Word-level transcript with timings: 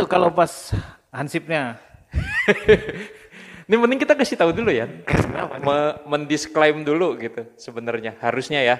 tuh 0.00 0.08
kalau 0.08 0.32
pas 0.32 0.72
hansipnya? 1.12 1.76
Ini 3.70 3.78
mending 3.78 4.02
kita 4.02 4.18
kasih 4.18 4.34
tahu 4.34 4.50
dulu 4.50 4.74
ya. 4.74 4.90
Me 5.62 5.94
mendisklaim 6.08 6.82
dulu 6.82 7.14
gitu 7.22 7.46
sebenarnya 7.54 8.18
harusnya 8.18 8.66
ya. 8.66 8.76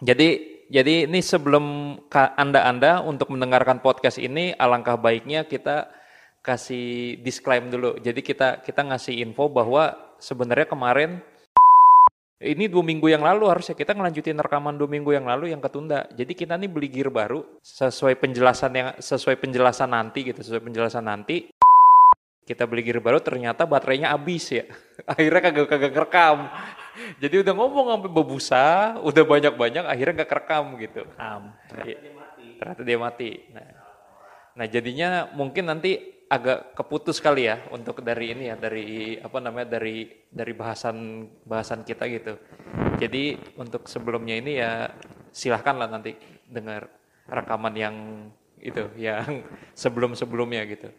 Jadi 0.00 0.54
jadi 0.72 1.04
ini 1.04 1.20
sebelum 1.20 1.98
Anda-anda 2.08 3.04
untuk 3.04 3.28
mendengarkan 3.28 3.84
podcast 3.84 4.16
ini 4.16 4.56
alangkah 4.56 4.96
baiknya 4.96 5.44
kita 5.44 5.92
kasih 6.40 7.20
disclaim 7.20 7.68
dulu. 7.68 8.00
Jadi 8.00 8.24
kita 8.24 8.64
kita 8.64 8.80
ngasih 8.80 9.20
info 9.20 9.52
bahwa 9.52 9.92
sebenarnya 10.16 10.64
kemarin 10.64 11.20
ini 12.44 12.68
dua 12.68 12.84
minggu 12.84 13.08
yang 13.08 13.24
lalu 13.24 13.48
harusnya 13.48 13.72
kita 13.72 13.96
ngelanjutin 13.96 14.36
rekaman 14.36 14.76
dua 14.76 14.86
minggu 14.86 15.16
yang 15.16 15.24
lalu 15.24 15.48
yang 15.50 15.64
ketunda. 15.64 16.04
Jadi 16.12 16.36
kita 16.36 16.60
nih 16.60 16.68
beli 16.68 16.92
gear 16.92 17.08
baru 17.08 17.40
sesuai 17.64 18.20
penjelasan 18.20 18.72
yang 18.76 18.88
sesuai 19.00 19.40
penjelasan 19.40 19.88
nanti 19.88 20.28
gitu, 20.28 20.44
sesuai 20.44 20.62
penjelasan 20.68 21.08
nanti 21.08 21.48
kita 22.44 22.68
beli 22.68 22.84
gear 22.84 23.00
baru 23.00 23.24
ternyata 23.24 23.64
baterainya 23.64 24.12
habis 24.12 24.52
ya 24.52 24.68
akhirnya 25.10 25.40
kagak 25.48 25.64
kagak 25.64 25.92
kerekam 25.96 26.38
jadi 27.16 27.40
udah 27.40 27.54
ngomong 27.56 27.86
sampai 27.96 28.10
bebusa 28.12 28.64
udah 29.00 29.24
banyak 29.24 29.54
banyak 29.56 29.84
akhirnya 29.88 30.22
nggak 30.22 30.30
kerekam 30.30 30.76
gitu 30.76 31.08
Um, 31.16 31.56
Iya. 31.80 31.96
ternyata 32.60 32.82
dia 32.84 32.98
mati 33.00 33.30
nah, 33.48 33.64
nah 34.60 34.66
jadinya 34.68 35.32
mungkin 35.32 35.72
nanti 35.72 36.13
agak 36.34 36.74
keputus 36.74 37.22
kali 37.22 37.46
ya 37.46 37.62
untuk 37.70 38.02
dari 38.02 38.34
ini 38.34 38.50
ya 38.50 38.58
dari 38.58 39.14
apa 39.22 39.38
namanya 39.38 39.78
dari 39.78 40.10
dari 40.26 40.50
bahasan 40.50 41.30
bahasan 41.46 41.86
kita 41.86 42.10
gitu 42.10 42.34
jadi 42.98 43.38
untuk 43.54 43.86
sebelumnya 43.86 44.34
ini 44.42 44.58
ya 44.58 44.90
silahkan 45.30 45.78
lah 45.78 45.86
nanti 45.86 46.18
dengar 46.50 46.90
rekaman 47.30 47.74
yang 47.78 47.96
itu 48.58 48.82
yang 48.98 49.46
sebelum 49.82 50.18
sebelumnya 50.18 50.66
gitu 50.66 50.90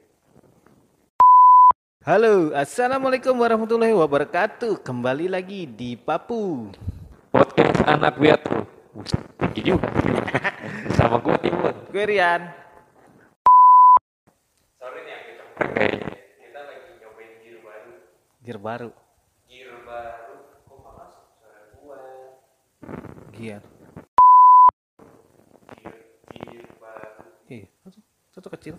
Halo, 2.06 2.54
assalamualaikum 2.54 3.34
warahmatullahi 3.34 3.98
wabarakatuh. 3.98 4.78
Kembali 4.86 5.26
lagi 5.26 5.66
di 5.66 5.98
Papu. 5.98 6.70
podcast 7.34 7.82
anak 7.82 8.22
biatu 8.22 8.62
tinggi 9.42 9.74
juga 9.76 9.90
sama 10.98 11.20
gue 11.20 11.36
timun 11.44 11.76
Gue 11.92 12.06
Rian. 12.08 12.65
Kita 15.56 16.60
lagi 16.62 16.92
nyobain 17.00 17.32
gear 17.40 17.60
baru 17.62 17.92
Gear 18.44 18.60
baru. 18.60 18.90
gear 19.48 19.72
baru 19.82 20.36
kok 20.62 20.78
malah 20.84 21.10
suara 21.16 21.62
gue 21.72 22.02
Gear. 23.32 23.64
gear 25.72 25.96
gear 26.30 26.68
baru 26.76 27.24
Ih, 27.48 27.64
itu, 27.64 28.00
itu 28.02 28.38
tuh 28.38 28.52
kecil. 28.52 28.76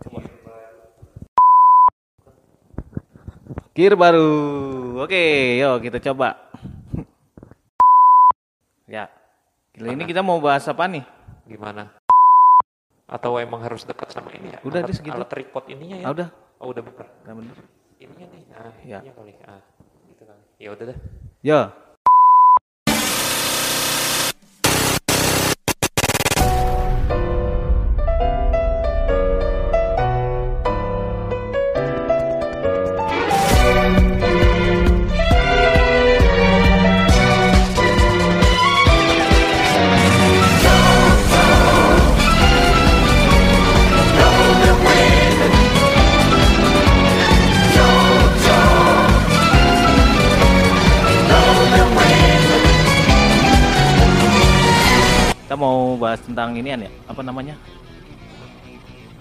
Coba. 0.00 0.18
gear 0.20 0.36
baru 0.44 0.82
Gear 3.72 3.94
baru. 3.94 4.30
Oke, 4.98 5.22
yuk 5.56 5.78
kita 5.80 6.02
coba. 6.02 6.50
ya. 8.90 9.06
Gila, 9.70 9.94
ini 9.94 10.02
kita 10.02 10.18
mau 10.20 10.42
bahas 10.42 10.66
apa 10.66 10.84
nih? 10.84 11.06
gimana 11.48 11.88
atau 13.08 13.36
emang 13.36 13.60
harus 13.60 13.82
dekat 13.82 14.12
sama 14.12 14.28
ini 14.30 14.52
ya 14.52 14.58
Udah 14.62 14.84
alat, 14.84 14.92
segitu. 14.92 15.16
alat 15.16 15.28
tripod 15.28 15.64
ininya 15.66 15.96
ya 15.96 16.06
Ah, 16.06 16.12
udah. 16.12 16.28
oh 16.60 16.68
udah 16.68 16.82
bener 16.84 17.06
Udah 17.24 17.34
bener. 17.34 17.56
ininya 17.96 18.26
nih 18.28 18.42
ah 18.52 18.72
Ya. 18.84 18.98
ininya 19.00 19.14
kali 19.16 19.32
ah 19.42 19.62
gitu 20.06 20.22
kali 20.22 20.42
ya 20.56 20.68
udah 20.70 20.84
dah 20.86 20.98
Yo. 21.40 21.60
Mau 55.58 55.98
bahas 55.98 56.22
tentang 56.22 56.54
inian 56.54 56.86
ya, 56.86 56.90
apa 57.10 57.20
namanya? 57.26 57.58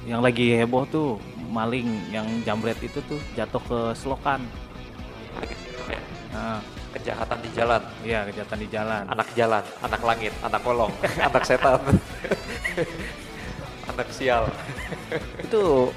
Yang 0.06 0.22
lagi 0.22 0.46
heboh 0.56 0.86
tuh 0.88 1.08
maling 1.50 1.90
yang 2.14 2.28
jambret 2.46 2.78
itu 2.80 3.02
tuh 3.10 3.20
jatuh 3.34 3.60
ke 3.66 3.80
selokan. 3.98 4.46
Nah, 6.32 6.62
kejahatan 6.94 7.40
di 7.44 7.50
jalan 7.54 7.82
iya 8.02 8.20
kejahatan 8.26 8.60
di 8.62 8.68
jalan. 8.74 9.04
anak 9.06 9.30
jalan 9.38 9.64
anak 9.86 10.02
langit 10.02 10.34
anak 10.42 10.62
kolong 10.66 10.94
anak 11.28 11.44
setan 11.46 11.82
anak 13.92 14.10
sial 14.10 14.50
Itu 15.42 15.94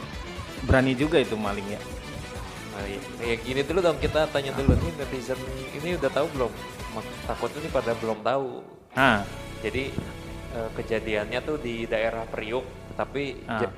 berani 0.69 0.93
juga 0.93 1.19
itu 1.21 1.35
maling 1.35 1.67
ya. 1.73 1.81
Nah, 2.77 2.85
ya 3.25 3.35
gini 3.41 3.61
dulu 3.65 3.81
dong 3.81 3.99
kita 4.01 4.29
tanya 4.29 4.53
dulu 4.57 4.77
nih 4.77 4.93
netizen 5.01 5.41
ini 5.77 5.97
udah 5.97 6.11
tahu 6.13 6.27
belum? 6.37 6.53
Takutnya 7.29 7.59
nih 7.65 7.73
pada 7.73 7.93
belum 7.97 8.19
tahu. 8.25 8.49
Nah, 8.97 9.25
Jadi 9.61 9.93
eh, 10.51 10.71
kejadiannya 10.75 11.41
tuh 11.41 11.57
di 11.57 11.85
daerah 11.85 12.27
Priuk, 12.27 12.65
tapi 12.95 13.39
Ah. 13.47 13.61
ja- 13.63 13.77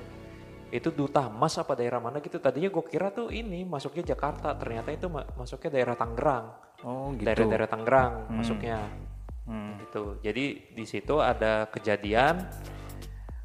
itu 0.72 0.88
Duta 0.88 1.28
Mas 1.28 1.52
apa 1.56 1.76
daerah 1.76 2.00
mana 2.00 2.16
gitu. 2.18 2.40
Tadinya 2.40 2.66
gue 2.66 2.84
kira 2.86 3.12
tuh 3.12 3.28
ini 3.28 3.60
masuknya 3.62 4.08
Jakarta, 4.08 4.56
ternyata 4.56 4.88
itu 4.88 5.04
ma- 5.06 5.28
masuknya 5.36 5.68
daerah 5.70 5.94
Tangerang. 5.94 6.46
oh 6.82 7.14
gitu. 7.14 7.28
Daerah-daerah 7.30 7.68
Tangerang 7.68 8.12
Hmm. 8.26 8.36
masuknya. 8.40 8.78
Hmm. 9.44 9.78
Gitu. 9.78 10.18
Jadi 10.18 10.44
di 10.72 10.84
situ 10.84 11.18
ada 11.18 11.66
kejadian 11.66 12.42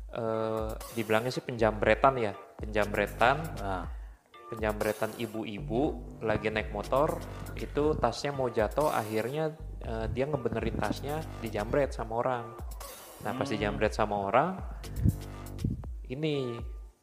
eh 0.09 0.69
dibilangnya 0.95 1.29
sih 1.29 1.43
penjambretan 1.43 2.15
ya, 2.17 2.33
penjambretan 2.57 3.37
Nah, 3.59 3.85
penjambretan 4.47 5.11
ibu-ibu 5.19 5.81
lagi 6.23 6.47
naik 6.47 6.71
motor 6.71 7.19
itu 7.53 7.93
tasnya 7.93 8.31
mau 8.31 8.47
jatuh 8.47 8.87
akhirnya 8.89 9.51
eh, 9.83 10.07
dia 10.09 10.25
ngebenerin 10.25 10.77
tasnya 10.77 11.19
dijambret 11.37 11.91
sama 11.91 12.17
orang 12.17 12.55
nah 13.19 13.31
pas 13.31 13.45
dijambret 13.45 13.91
sama 13.91 14.15
orang 14.23 14.57
ini 16.07 16.57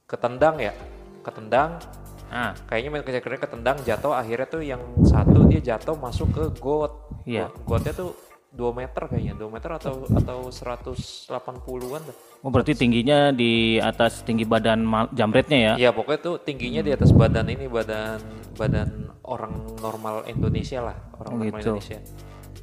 ketendang 0.05 0.57
ya 0.59 0.73
ketendang 1.21 1.81
ah, 2.29 2.53
kayaknya 2.67 2.91
main 2.91 3.05
kejadiannya 3.05 3.41
ketendang 3.41 3.77
jatuh 3.83 4.13
akhirnya 4.13 4.47
tuh 4.47 4.63
yang 4.63 4.81
satu 5.03 5.45
dia 5.47 5.61
jatuh 5.67 5.95
masuk 5.95 6.29
ke 6.31 6.45
got 6.59 6.93
Iya. 7.25 7.49
Got- 7.49 7.57
gotnya 7.65 7.93
tuh 7.95 8.11
2 8.53 8.71
meter 8.71 9.03
kayaknya 9.03 9.35
2 9.35 9.49
meter 9.49 9.71
atau 9.73 10.05
atau 10.07 10.39
180-an 10.47 12.03
dah. 12.05 12.17
oh 12.39 12.51
berarti 12.53 12.77
tingginya 12.77 13.33
di 13.33 13.81
atas 13.81 14.21
tinggi 14.23 14.45
badan 14.45 14.85
jambretnya 15.11 15.59
ya? 15.59 15.73
Iya 15.75 15.91
pokoknya 15.91 16.21
tuh 16.21 16.37
tingginya 16.39 16.79
di 16.81 16.93
atas 16.93 17.11
badan 17.11 17.49
ini 17.49 17.65
badan 17.67 18.21
badan 18.55 18.89
orang 19.25 19.57
normal 19.81 20.23
Indonesia 20.27 20.85
lah 20.85 20.97
orang 21.17 21.33
Oh, 21.33 21.39
normal 21.41 21.59
gitu. 21.59 21.73
Indonesia 21.75 21.99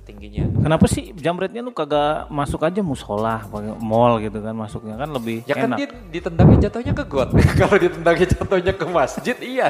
tingginya. 0.02 0.44
Kenapa 0.60 0.86
sih 0.86 1.14
jambretnya 1.14 1.60
lu 1.60 1.70
kagak 1.70 2.26
masuk 2.28 2.62
aja 2.62 2.82
musola, 2.82 3.46
pakai 3.46 3.78
mall 3.78 4.18
gitu 4.18 4.38
kan 4.38 4.52
masuknya 4.52 4.96
kan 4.96 5.10
lebih 5.10 5.42
Ya 5.44 5.54
kan 5.54 5.70
enak. 5.70 5.78
dia 5.78 5.88
ditendangnya 6.12 6.58
jatuhnya 6.68 6.94
ke 6.94 7.06
got. 7.06 7.30
Kalau 7.60 7.78
ditendangnya 7.78 8.28
jatuhnya 8.30 8.74
ke 8.74 8.86
masjid 8.86 9.38
iya. 9.40 9.70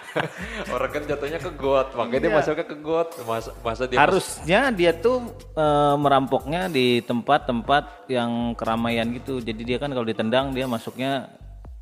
orang 0.74 0.90
kan 0.90 1.02
jatuhnya 1.04 1.38
ke 1.38 1.50
got, 1.54 1.88
makanya 1.92 2.20
dia 2.20 2.28
Iya. 2.28 2.36
masuknya 2.38 2.64
ke 2.64 2.76
got. 2.78 3.08
Masa, 3.20 3.50
masa 3.58 3.82
dia 3.84 3.98
Harusnya 3.98 4.60
dia 4.70 4.92
tuh 4.92 5.16
eh, 5.52 5.94
merampoknya 5.96 6.68
di 6.68 7.00
tempat-tempat 7.00 8.06
yang 8.06 8.30
keramaian 8.54 9.08
gitu. 9.12 9.38
Jadi 9.38 9.62
dia 9.64 9.78
kan 9.78 9.88
kalau 9.88 10.04
ditendang 10.04 10.52
dia 10.52 10.64
masuknya 10.64 11.28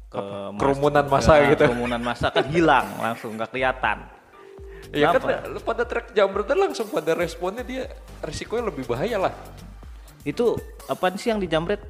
ke 0.07 0.19
mas- 0.19 0.57
kerumuman 0.57 1.05
massa 1.05 1.33
ke- 1.37 1.47
gitu. 1.53 1.63
Kerumunan 1.67 2.01
massa 2.01 2.27
kan 2.29 2.47
hilang 2.47 2.87
langsung 2.97 3.35
nggak 3.35 3.51
kelihatan. 3.51 3.99
Ya 4.95 5.11
kan 5.11 5.23
pada 5.61 5.83
trek 5.83 6.15
jambretan 6.15 6.59
langsung 6.59 6.87
pada 6.87 7.13
responnya 7.13 7.67
dia 7.67 7.91
risikonya 8.23 8.71
lebih 8.71 8.87
bahaya 8.87 9.19
lah. 9.29 9.35
Itu 10.23 10.55
apa 10.87 11.11
sih 11.15 11.31
yang 11.31 11.43
dijambret? 11.43 11.83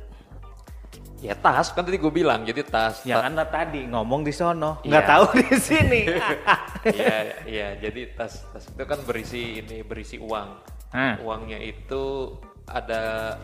Ya 1.21 1.33
tas 1.33 1.73
kan 1.73 1.81
tadi 1.81 1.97
gue 1.97 2.13
bilang 2.13 2.45
jadi 2.45 2.61
tas. 2.61 3.01
Ya 3.03 3.19
Ta- 3.21 3.29
kan 3.29 3.35
tadi 3.49 3.89
ngomong 3.89 4.21
di 4.21 4.31
sono, 4.31 4.81
Iya. 4.85 4.89
nggak 5.01 5.05
tahu 5.09 5.25
di 5.41 5.57
sini. 5.57 6.01
Iya 6.97 7.17
iya 7.45 7.69
jadi 7.81 8.15
tas 8.15 8.47
tas 8.53 8.69
itu 8.69 8.85
kan 8.85 9.01
berisi 9.03 9.59
ini 9.61 9.81
berisi 9.83 10.17
uang. 10.21 10.49
Hah, 10.95 11.19
Uangnya 11.21 11.59
itu 11.59 12.31
ada 12.65 13.35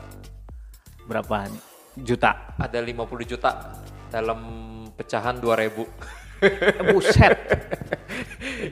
berapa 1.05 1.51
juta? 1.99 2.55
ada 2.57 2.79
50 2.79 3.03
juta 3.27 3.51
dalam 4.09 4.41
pecahan 4.95 5.37
2000. 5.37 5.83
Eh, 6.43 6.93
Buset. 6.93 7.35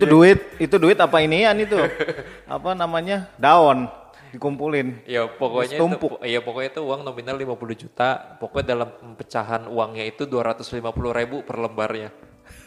itu 0.00 0.06
duit, 0.08 0.38
itu 0.56 0.76
duit 0.80 0.96
apa 0.96 1.20
inian 1.20 1.52
itu? 1.60 1.76
Apa 2.48 2.72
namanya? 2.72 3.28
Daun. 3.36 3.84
dikumpulin. 4.30 5.02
Ya 5.10 5.26
pokoknya 5.26 5.74
Terus 5.74 5.80
tumpuk. 5.82 6.22
itu, 6.22 6.30
ya 6.30 6.38
pokoknya 6.38 6.70
itu 6.70 6.82
uang 6.86 7.02
nominal 7.02 7.34
50 7.34 7.82
juta. 7.82 8.38
Pokoknya 8.38 8.66
dalam 8.72 8.88
pecahan 9.18 9.66
uangnya 9.66 10.06
itu 10.06 10.22
250 10.22 10.70
ribu 11.12 11.42
per 11.42 11.58
lembarnya. 11.58 12.14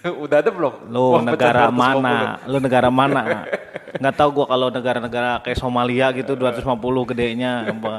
Udah 0.27 0.43
ada 0.43 0.51
belum? 0.51 0.91
Lu 0.91 1.15
Uang 1.15 1.23
negara 1.23 1.71
pecahan 1.71 1.71
250. 1.71 1.79
mana? 1.79 2.15
Lu 2.45 2.57
negara 2.59 2.89
mana? 2.91 3.21
Nggak 3.95 4.15
tahu 4.19 4.29
gua 4.35 4.45
kalau 4.51 4.67
negara-negara 4.67 5.39
kayak 5.39 5.55
Somalia 5.55 6.11
gitu 6.11 6.35
250 6.35 7.09
gedenya 7.15 7.51
apa 7.71 7.93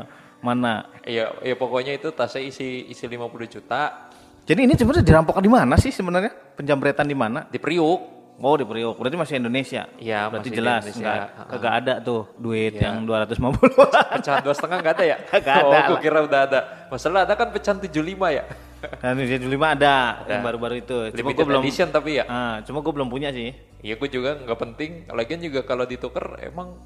mana. 0.44 0.84
Iya, 1.08 1.32
ya 1.40 1.56
pokoknya 1.56 1.96
itu 1.96 2.12
tasnya 2.12 2.44
isi 2.44 2.92
isi 2.92 3.04
50 3.08 3.48
juta 3.48 4.12
Jadi 4.44 4.60
ini 4.68 4.76
sebenarnya 4.76 5.08
dirampok 5.08 5.40
di 5.40 5.48
mana 5.48 5.80
sih 5.80 5.88
sebenarnya? 5.88 6.28
Penjambretan 6.52 7.08
di 7.08 7.16
mana? 7.16 7.48
di 7.48 7.56
Priuk. 7.56 8.23
Oh 8.44 8.60
di 8.60 8.64
Priok, 8.68 9.00
berarti 9.00 9.16
masih 9.16 9.34
Indonesia. 9.40 9.88
Iya, 9.96 10.28
berarti 10.28 10.52
masih 10.52 10.58
jelas 10.60 10.82
Indonesia. 10.84 11.00
nggak 11.00 11.16
Ha-ha. 11.24 11.48
kagak 11.48 11.74
ada 11.80 11.94
tuh 12.04 12.20
duit 12.36 12.76
Iya. 12.76 12.92
yang 12.92 13.08
250. 13.08 13.72
Pecahan 14.20 14.44
dua 14.44 14.52
setengah 14.52 14.78
nggak 14.84 14.94
ada 15.00 15.04
ya? 15.08 15.16
Nggak 15.40 15.56
oh, 15.64 15.70
ada 15.72 15.76
aku 15.80 15.94
lah. 15.96 16.00
kira 16.04 16.18
udah 16.28 16.40
ada. 16.44 16.60
Masalah 16.92 17.24
ada 17.24 17.32
kan 17.40 17.48
pecahan 17.56 17.80
75 17.80 18.28
ya? 18.36 18.44
Di 18.84 19.24
75 19.40 19.48
ada, 19.64 19.96
yang 20.28 20.44
baru-baru 20.44 20.84
itu. 20.84 20.96
Cuma 21.16 21.32
gua 21.32 21.46
belum 21.56 21.62
edition 21.64 21.88
tapi 21.88 22.20
ya. 22.20 22.24
Ah, 22.28 22.60
cuma 22.68 22.84
gue 22.84 22.92
belum 22.92 23.08
punya 23.08 23.32
sih. 23.32 23.56
Iya, 23.80 23.96
gue 23.96 24.08
juga 24.12 24.36
nggak 24.36 24.58
penting. 24.60 24.90
Lagian 25.08 25.40
juga 25.40 25.64
kalau 25.64 25.88
ditukar 25.88 26.36
emang 26.44 26.76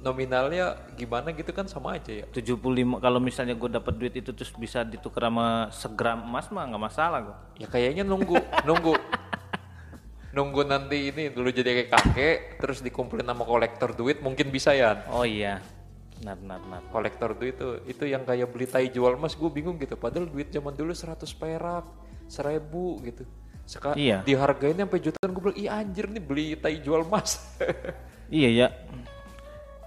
nominalnya 0.00 0.80
gimana 0.98 1.30
gitu 1.36 1.52
kan 1.52 1.68
sama 1.68 2.00
aja 2.00 2.24
ya. 2.24 2.26
75 2.32 2.56
kalau 3.04 3.20
misalnya 3.20 3.52
gue 3.52 3.68
dapat 3.68 3.94
duit 4.00 4.16
itu 4.16 4.32
terus 4.32 4.48
bisa 4.56 4.80
ditukar 4.82 5.28
sama 5.28 5.68
segram 5.76 6.24
emas 6.24 6.48
mah 6.48 6.64
nggak 6.72 6.82
masalah 6.88 7.18
gue. 7.20 7.36
Ya 7.60 7.68
kayaknya 7.68 8.02
nunggu, 8.02 8.40
nunggu. 8.64 8.96
Nunggu 10.32 10.64
nanti 10.64 11.12
ini 11.12 11.28
dulu 11.28 11.52
jadi 11.52 11.84
kayak 11.84 11.90
kakek, 11.92 12.36
terus 12.56 12.80
dikumpulin 12.80 13.28
sama 13.28 13.44
kolektor 13.44 13.92
duit 13.92 14.24
mungkin 14.24 14.48
bisa 14.48 14.72
ya. 14.72 15.04
Oh 15.12 15.28
iya. 15.28 15.60
Benar 16.24 16.40
benar 16.40 16.58
benar. 16.64 16.82
Kolektor 16.88 17.36
duit 17.36 17.52
itu 17.52 17.68
itu 17.84 18.04
yang 18.08 18.24
kayak 18.24 18.48
beli 18.48 18.64
tai 18.64 18.88
jual 18.88 19.12
emas 19.12 19.36
gue 19.36 19.50
bingung 19.52 19.76
gitu. 19.76 19.92
Padahal 19.92 20.24
duit 20.24 20.48
zaman 20.48 20.72
dulu 20.72 20.96
100 20.96 21.28
perak, 21.36 21.84
1000 22.32 22.64
gitu. 23.04 23.22
Sekarang 23.68 24.00
Iya. 24.00 24.24
dihargain 24.24 24.74
sampai 24.74 24.98
jutaan 24.98 25.30
gue 25.30 25.42
bilang, 25.44 25.58
"Ih 25.58 25.68
anjir 25.68 26.08
nih 26.08 26.22
beli 26.22 26.46
tai 26.56 26.80
jual 26.80 27.04
emas." 27.04 27.36
Iya 28.32 28.48
ya. 28.48 28.68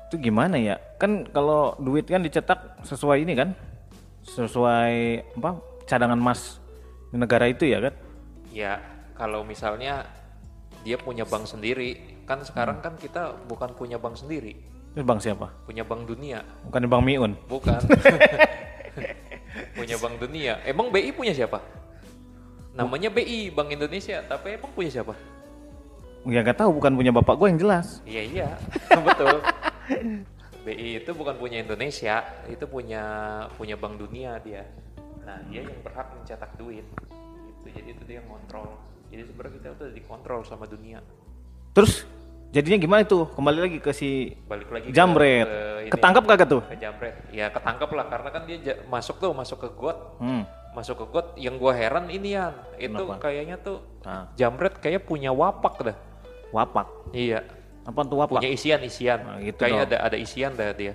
Itu 0.05 0.21
gimana 0.21 0.61
ya? 0.61 0.77
Kan 1.01 1.25
kalau 1.25 1.73
duit 1.81 2.05
kan 2.05 2.21
dicetak 2.21 2.77
sesuai 2.85 3.25
ini 3.25 3.33
kan? 3.33 3.57
Sesuai 4.21 4.93
apa? 5.33 5.57
Cadangan 5.89 6.13
emas 6.13 6.61
di 7.09 7.17
negara 7.17 7.49
itu 7.49 7.65
ya 7.65 7.81
kan? 7.81 7.93
ya, 8.49 8.79
kalau 9.17 9.41
misalnya 9.41 10.05
dia 10.85 11.01
punya 11.01 11.25
bank 11.25 11.49
sendiri, 11.49 12.21
kan 12.29 12.45
sekarang 12.45 12.77
kan 12.79 12.93
kita 12.95 13.33
bukan 13.49 13.73
punya 13.73 13.97
bank 13.97 14.21
sendiri, 14.21 14.53
Itu 14.93 15.01
bank 15.01 15.19
siapa? 15.19 15.49
punya 15.65 15.81
bank 15.81 16.05
dunia. 16.05 16.45
Bukan 16.69 16.85
Bang 16.85 17.03
Miun. 17.03 17.33
Bukan. 17.49 17.81
punya 19.75 19.95
Bank 19.99 20.15
Dunia. 20.19 20.59
Emang 20.63 20.91
BI 20.91 21.11
punya 21.11 21.35
siapa? 21.35 21.59
Namanya 22.75 23.07
BI, 23.11 23.51
Bank 23.51 23.71
Indonesia. 23.71 24.23
Tapi 24.23 24.59
emang 24.59 24.71
punya 24.71 24.91
siapa? 24.91 25.15
Ya 26.25 26.41
nggak 26.41 26.57
tahu, 26.57 26.81
bukan 26.81 26.97
punya 26.97 27.11
bapak 27.13 27.35
gue 27.37 27.47
yang 27.53 27.59
jelas. 27.61 28.01
Iya 28.03 28.23
iya, 28.25 28.49
betul. 29.07 29.45
BI 30.65 30.97
itu 31.03 31.11
bukan 31.13 31.37
punya 31.37 31.61
Indonesia, 31.61 32.25
itu 32.49 32.65
punya 32.65 33.03
punya 33.55 33.77
Bank 33.77 34.01
Dunia 34.01 34.41
dia. 34.41 34.65
Nah 35.21 35.37
dia 35.47 35.61
yang 35.61 35.79
berhak 35.85 36.09
mencetak 36.17 36.51
duit. 36.57 36.83
Gitu. 37.45 37.67
Jadi 37.77 37.89
itu 37.93 38.03
dia 38.09 38.17
yang 38.19 38.27
kontrol. 38.27 38.73
Jadi 39.15 39.31
sebenarnya 39.31 39.53
kita 39.55 39.67
udah 39.71 39.89
dikontrol 39.89 40.43
sama 40.43 40.67
dunia. 40.67 40.99
Terus 41.71 42.03
jadinya 42.51 42.75
gimana 42.77 43.01
itu? 43.01 43.23
Kembali 43.31 43.59
lagi 43.61 43.77
ke 43.79 43.91
si 43.91 44.35
Balik 44.43 44.67
lagi 44.67 44.91
ke- 44.91 44.93
Jambret. 44.93 45.47
ke 45.47 45.59
ini. 45.79 45.89
Ketangkap 45.89 46.23
kagak 46.25 46.47
tuh? 46.49 46.61
Ke 46.61 46.75
Jambret. 46.75 47.15
Ya 47.31 47.47
ketangkep 47.47 47.89
lah 47.89 48.05
karena 48.05 48.29
kan 48.29 48.41
dia 48.43 48.59
masuk 48.85 49.15
tuh 49.15 49.31
masuk 49.31 49.57
ke 49.57 49.69
got 49.73 50.19
Hmm. 50.19 50.43
masuk 50.71 50.99
ke 50.99 51.05
got 51.07 51.27
yang 51.37 51.55
gua 51.55 51.71
heran 51.71 52.11
ini 52.11 52.35
ya 52.35 52.51
itu 52.75 52.91
Kenapa? 52.91 53.23
kayaknya 53.23 53.55
tuh 53.55 53.79
Ah. 54.03 54.27
jamret 54.35 54.75
kayak 54.75 55.07
punya 55.07 55.31
wapak 55.31 55.79
dah 55.81 55.97
Wapak. 56.51 57.15
iya 57.15 57.39
Apa 57.83 58.03
tuh 58.03 58.19
wapak? 58.19 58.43
punya 58.43 58.51
isian 58.51 58.83
isian 58.83 59.23
Nah, 59.23 59.39
gitu 59.39 59.55
kayak 59.57 59.71
dong. 59.71 59.87
ada 59.87 59.97
ada 60.03 60.17
isian 60.17 60.51
dah 60.51 60.75
dia 60.75 60.91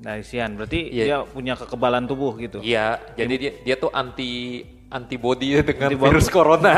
Dari 0.00 0.24
sian. 0.24 0.56
Berarti 0.56 0.88
Iya. 0.88 1.04
dia 1.04 1.18
punya 1.22 1.54
kekebalan 1.54 2.04
tubuh 2.04 2.32
gitu. 2.36 2.58
iya 2.60 2.96
jadi 3.14 3.34
dia 3.36 3.52
dia 3.60 3.76
tuh 3.76 3.92
anti 3.92 4.64
antibody 4.88 5.54
dengan 5.62 5.92
Antibody. 5.92 6.08
virus 6.08 6.26
corona 6.26 6.74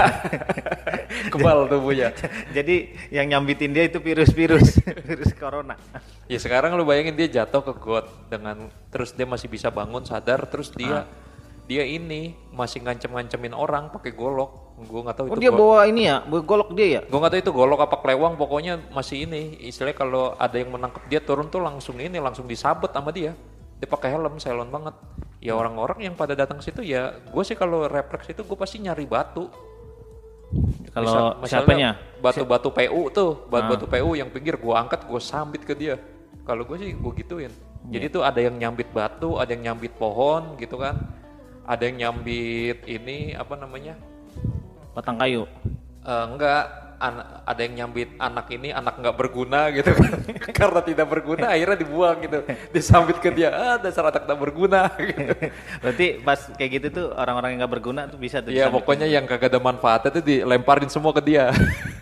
kebal 1.32 1.64
tubuhnya 1.66 2.10
Jadi 2.56 2.76
yang 3.08 3.30
nyambitin 3.30 3.72
dia 3.72 3.86
itu 3.86 3.98
virus-virus, 3.98 4.82
virus 5.00 5.32
corona. 5.32 5.78
ya 6.26 6.36
sekarang 6.36 6.74
lu 6.74 6.82
bayangin 6.82 7.14
dia 7.14 7.40
jatuh 7.40 7.62
ke 7.62 7.72
got 7.74 8.06
dengan 8.26 8.69
terus 8.88 9.12
dia 9.12 9.25
masih 9.25 9.46
bisa 9.46 9.68
bangun 9.68 10.02
sadar 10.02 10.44
terus 10.44 10.68
dia 10.70 11.04
Ah. 11.04 11.06
dia 11.64 11.84
ini 11.84 12.34
masih 12.50 12.82
ngancem-ngancemin 12.82 13.54
orang 13.54 13.88
pakai 13.88 14.12
golok 14.12 14.71
gua 14.84 15.00
nggak 15.11 15.17
tahu 15.17 15.26
Oh 15.31 15.37
itu 15.37 15.43
dia 15.43 15.52
bawa 15.52 15.87
ini 15.87 16.02
ya, 16.06 16.23
bawa 16.23 16.43
golok 16.43 16.70
dia 16.75 16.87
ya? 16.99 17.00
Gue 17.06 17.19
nggak 17.19 17.32
tahu 17.32 17.43
itu 17.43 17.52
golok 17.52 17.81
apa 17.84 17.96
kelewang, 18.02 18.34
pokoknya 18.37 18.75
masih 18.93 19.25
ini. 19.26 19.56
Istilahnya 19.62 19.96
kalau 19.96 20.25
ada 20.37 20.56
yang 20.58 20.70
menangkap 20.70 21.02
dia 21.06 21.20
turun 21.23 21.49
tuh 21.49 21.62
langsung 21.62 21.96
ini, 21.99 22.19
langsung 22.19 22.44
disabet 22.46 22.90
sama 22.93 23.11
dia. 23.11 23.32
Dia 23.82 23.88
pakai 23.90 24.14
helm, 24.14 24.38
silent 24.38 24.70
banget. 24.70 24.94
Ya 25.43 25.58
orang-orang 25.58 26.06
yang 26.06 26.14
pada 26.14 26.38
datang 26.38 26.62
situ 26.62 26.87
ya, 26.87 27.19
gue 27.19 27.43
sih 27.43 27.58
kalau 27.58 27.90
refleks 27.90 28.31
itu 28.31 28.46
gue 28.46 28.58
pasti 28.58 28.79
nyari 28.79 29.06
batu. 29.11 29.50
Kalau 30.93 31.40
Misal- 31.40 31.64
siapanya? 31.64 31.96
misalnya 31.96 32.20
Batu-batu 32.23 32.69
PU 32.70 33.02
tuh, 33.11 33.31
batu-batu 33.50 33.87
PU 33.88 34.14
yang 34.14 34.28
pinggir 34.31 34.55
gue 34.61 34.75
angkat, 34.76 35.08
gue 35.08 35.19
sambit 35.19 35.67
ke 35.67 35.75
dia. 35.75 35.99
Kalau 36.46 36.62
gue 36.62 36.76
sih 36.78 36.94
gue 36.94 37.12
gituin. 37.19 37.50
Jadi 37.90 38.06
tuh 38.14 38.23
ada 38.23 38.38
yang 38.38 38.55
nyambit 38.55 38.94
batu, 38.94 39.43
ada 39.43 39.50
yang 39.50 39.75
nyambit 39.75 39.99
pohon 39.99 40.55
gitu 40.61 40.78
kan. 40.78 40.94
Ada 41.67 41.90
yang 41.90 41.96
nyambit 41.99 42.87
ini 42.87 43.35
apa 43.35 43.58
namanya? 43.58 43.99
Batang 44.92 45.16
kayu. 45.16 45.48
Eh, 46.02 46.24
enggak 46.28 46.62
an- 46.98 47.26
ada 47.42 47.60
yang 47.62 47.74
nyambit 47.74 48.14
anak 48.16 48.46
ini 48.50 48.70
anak 48.70 48.94
nggak 48.94 49.14
berguna 49.14 49.70
gitu 49.70 49.90
kan 49.90 50.22
karena 50.62 50.80
tidak 50.82 51.06
berguna 51.06 51.50
akhirnya 51.50 51.74
dibuang 51.74 52.16
gitu 52.22 52.38
disambit 52.70 53.18
ke 53.18 53.30
dia 53.30 53.50
ah 53.50 53.74
dasar 53.74 54.06
anak 54.06 54.22
tak 54.22 54.38
berguna 54.38 54.86
gitu 55.10 55.34
Berarti 55.82 56.06
pas 56.22 56.38
kayak 56.54 56.70
gitu 56.78 56.86
tuh 56.92 57.06
orang-orang 57.10 57.54
yang 57.54 57.66
nggak 57.66 57.74
berguna 57.74 58.00
tuh 58.06 58.18
bisa 58.18 58.38
tuh. 58.38 58.50
ya 58.50 58.70
pokoknya 58.70 59.06
yang 59.06 59.26
kagak 59.26 59.50
ada 59.50 59.58
manfaatnya 59.58 60.10
tuh 60.12 60.22
dilemparin 60.22 60.86
semua 60.86 61.10
ke 61.10 61.22
dia 61.22 61.50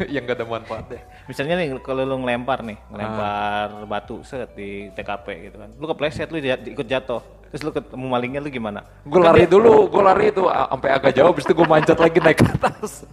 yang 0.05 0.25
gak 0.25 0.37
ada 0.37 0.49
manfaatnya 0.49 1.01
Misalnya 1.25 1.55
nih 1.57 1.81
kalau 1.81 2.03
lu 2.03 2.17
ngelempar 2.21 2.61
nih, 2.61 2.77
Ah. 2.77 2.89
ngelempar 2.91 3.67
batu 3.87 4.21
set 4.21 4.53
di 4.53 4.91
TKP 4.91 5.27
gitu 5.47 5.57
kan. 5.57 5.71
Lu 5.79 5.87
kepleset 5.87 6.29
lu 6.29 6.43
ikut 6.43 6.85
jatuh. 6.85 7.23
Terus 7.51 7.63
lu 7.67 7.71
ketemu 7.75 8.07
malingnya 8.07 8.41
lu 8.43 8.51
gimana? 8.51 8.87
gue 9.03 9.21
lari 9.21 9.45
dulu 9.51 9.91
gue 9.91 10.03
lari 10.03 10.31
itu 10.31 10.47
sampai 10.47 10.91
agak 10.95 11.11
jauh 11.19 11.35
habis 11.35 11.43
itu 11.43 11.55
gue 11.55 11.67
manjat 11.67 11.99
lagi 11.99 12.19
naik 12.23 12.39
ke 12.39 12.47
atas 12.47 13.03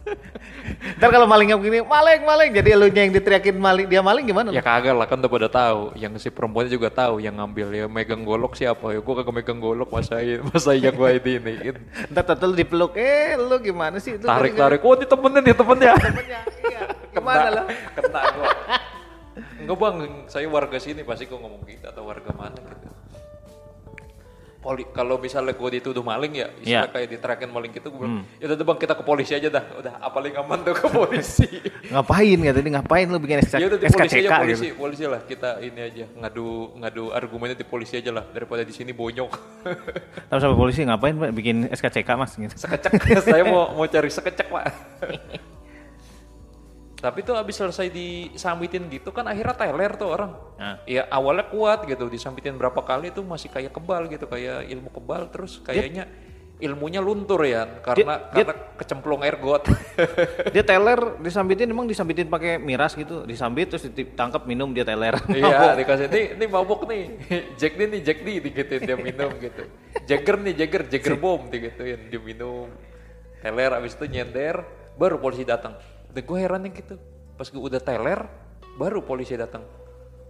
Ntar 1.00 1.10
kalau 1.10 1.26
malingnya 1.26 1.56
begini, 1.56 1.80
maling, 1.80 2.28
maling. 2.28 2.52
Jadi 2.52 2.70
lu 2.76 2.92
yang 2.92 3.10
diteriakin 3.16 3.56
maling, 3.56 3.88
dia 3.88 4.04
maling 4.04 4.28
gimana? 4.28 4.50
ya 4.52 4.60
kagak 4.60 4.94
lah 4.94 5.08
kan 5.08 5.24
udah 5.24 5.32
pada 5.32 5.48
tahu 5.48 5.96
yang 5.96 6.12
si 6.20 6.28
perempuannya 6.28 6.72
juga 6.72 6.92
tahu 6.92 7.24
yang 7.24 7.40
ngambil 7.40 7.68
ya 7.72 7.86
megang 7.88 8.22
golok 8.28 8.54
siapa 8.60 8.92
ya 8.94 9.00
gue 9.00 9.14
kagak 9.16 9.34
megang 9.34 9.60
golok 9.64 9.90
masa 9.90 10.20
masa 10.44 10.76
yang 10.76 10.94
gue 10.94 11.10
ini 11.24 11.54
ini 11.72 11.80
Ntar 12.12 12.24
tatul 12.28 12.52
dipeluk, 12.54 13.00
eh 13.00 13.40
lu 13.40 13.58
gimana 13.64 13.98
sih? 13.98 14.20
Lu 14.20 14.28
tarik 14.28 14.60
tarik 14.60 14.84
oh 14.84 14.94
ini 14.96 15.06
temennya 15.08 15.40
nih 15.40 15.56
temennya 15.56 15.94
temennya, 15.98 16.40
iya. 16.68 16.82
Gimana 17.16 17.48
lah? 17.50 17.66
kena 17.98 18.22
gua 18.34 18.52
enggak 19.62 19.78
bang 19.78 19.96
saya 20.30 20.48
warga 20.50 20.78
sini 20.78 21.02
pasti 21.02 21.26
gua 21.26 21.40
ngomong 21.42 21.62
gitu 21.66 21.86
atau 21.90 22.04
warga 22.06 22.32
mana 22.34 22.58
gitu 22.58 22.97
Poli, 24.58 24.84
kalau 24.92 25.16
misalnya 25.22 25.54
gue 25.56 25.70
dituduh 25.80 26.04
maling 26.04 26.34
ya, 26.44 26.48
istilah 26.60 26.90
Iya. 26.90 26.92
kayak 26.92 27.08
diterakin 27.16 27.50
maling 27.50 27.72
gitu, 27.72 27.88
gue 27.94 28.00
bilang, 28.04 28.26
ya 28.42 28.46
udah 28.52 28.66
bang 28.68 28.80
kita 28.82 28.94
ke 28.98 29.04
polisi 29.06 29.32
aja 29.38 29.48
dah, 29.48 29.64
udah 29.80 29.94
apa 30.02 30.18
paling 30.18 30.34
aman 30.34 30.60
tuh 30.66 30.74
ke 30.74 30.88
polisi. 30.98 31.48
Ngapain 31.94 32.40
ya 32.42 32.52
tadi 32.52 32.70
ngapain 32.74 33.06
lu 33.06 33.22
bikin 33.22 33.40
SK, 33.46 33.62
ya 33.62 33.68
udah 33.70 33.80
di 33.80 33.88
polisi 33.88 34.18
aja 34.18 34.30
polisi, 34.42 34.68
gitu. 34.68 34.76
polisi 34.76 35.04
lah 35.06 35.22
kita 35.24 35.62
ini 35.62 35.80
aja 35.80 36.06
ngadu 36.20 36.74
ngadu 36.82 37.04
argumennya 37.14 37.56
di 37.56 37.64
polisi 37.70 38.02
aja 38.02 38.10
lah 38.10 38.26
daripada 38.34 38.66
di 38.66 38.74
sini 38.74 38.92
bonyok. 38.92 39.32
Tapi 40.34 40.40
sampai 40.42 40.58
polisi 40.58 40.82
ngapain 40.84 41.16
Pak 41.16 41.32
bikin 41.32 41.70
SKCK 41.70 42.10
Mas 42.18 42.34
gitu. 42.34 42.56
sekecek 42.58 42.92
saya 43.30 43.46
mau 43.46 43.72
mau 43.78 43.86
cari 43.86 44.10
sekecek 44.10 44.50
pak. 44.50 44.66
Tapi 46.98 47.22
tuh 47.22 47.38
abis 47.38 47.62
selesai 47.62 47.94
disambitin 47.94 48.90
gitu 48.90 49.14
kan 49.14 49.30
akhirnya 49.30 49.54
teler 49.54 49.94
tuh 49.94 50.10
orang. 50.10 50.34
Nah. 50.58 50.82
Ya 50.90 51.06
awalnya 51.14 51.46
kuat 51.46 51.86
gitu, 51.86 52.10
disambitin 52.10 52.58
berapa 52.58 52.82
kali 52.82 53.14
tuh 53.14 53.22
masih 53.22 53.54
kayak 53.54 53.70
kebal 53.70 54.10
gitu, 54.10 54.26
kayak 54.26 54.66
ilmu 54.66 54.90
kebal 54.90 55.30
terus 55.30 55.62
kayaknya 55.62 56.10
ilmunya 56.58 56.98
luntur 56.98 57.46
ya 57.46 57.70
karena 57.86 58.34
dia- 58.34 58.50
karena 58.50 58.54
kecemplung 58.82 59.22
air 59.22 59.38
got. 59.38 59.70
Dia 60.58 60.66
teler 60.66 61.22
disambitin 61.22 61.70
emang 61.70 61.86
disambitin 61.86 62.26
pakai 62.26 62.58
miras 62.58 62.98
gitu, 62.98 63.30
disambit 63.30 63.70
terus 63.70 63.86
ditangkap 63.94 64.50
minum 64.50 64.74
dia 64.74 64.82
teler. 64.82 65.14
Iya, 65.38 65.78
dikasih 65.78 66.10
ini 66.10 66.22
ini 66.34 66.46
mabuk 66.50 66.90
nih. 66.90 67.14
Jack 67.62 67.78
nih 67.78 67.88
nih, 67.94 68.02
Jack 68.02 68.20
nih 68.26 68.36
digituin 68.42 68.82
dia 68.90 68.98
minum 68.98 69.30
gitu. 69.38 69.70
Jagger 70.10 70.42
nih, 70.42 70.54
Jagger, 70.58 70.82
Jagger 70.90 71.14
bom 71.14 71.46
digituin 71.46 72.10
dia 72.10 72.22
minum. 72.26 72.74
Teler 73.38 73.70
abis 73.78 73.94
itu 73.94 74.10
nyender, 74.10 74.66
baru 74.98 75.22
polisi 75.22 75.46
datang. 75.46 75.78
Udah 76.18 76.26
gue 76.26 76.40
heran 76.42 76.66
yang 76.66 76.74
gitu. 76.74 76.98
Pas 77.38 77.46
gue 77.46 77.62
udah 77.62 77.78
teler, 77.78 78.26
baru 78.82 79.06
polisi 79.06 79.38
datang. 79.38 79.62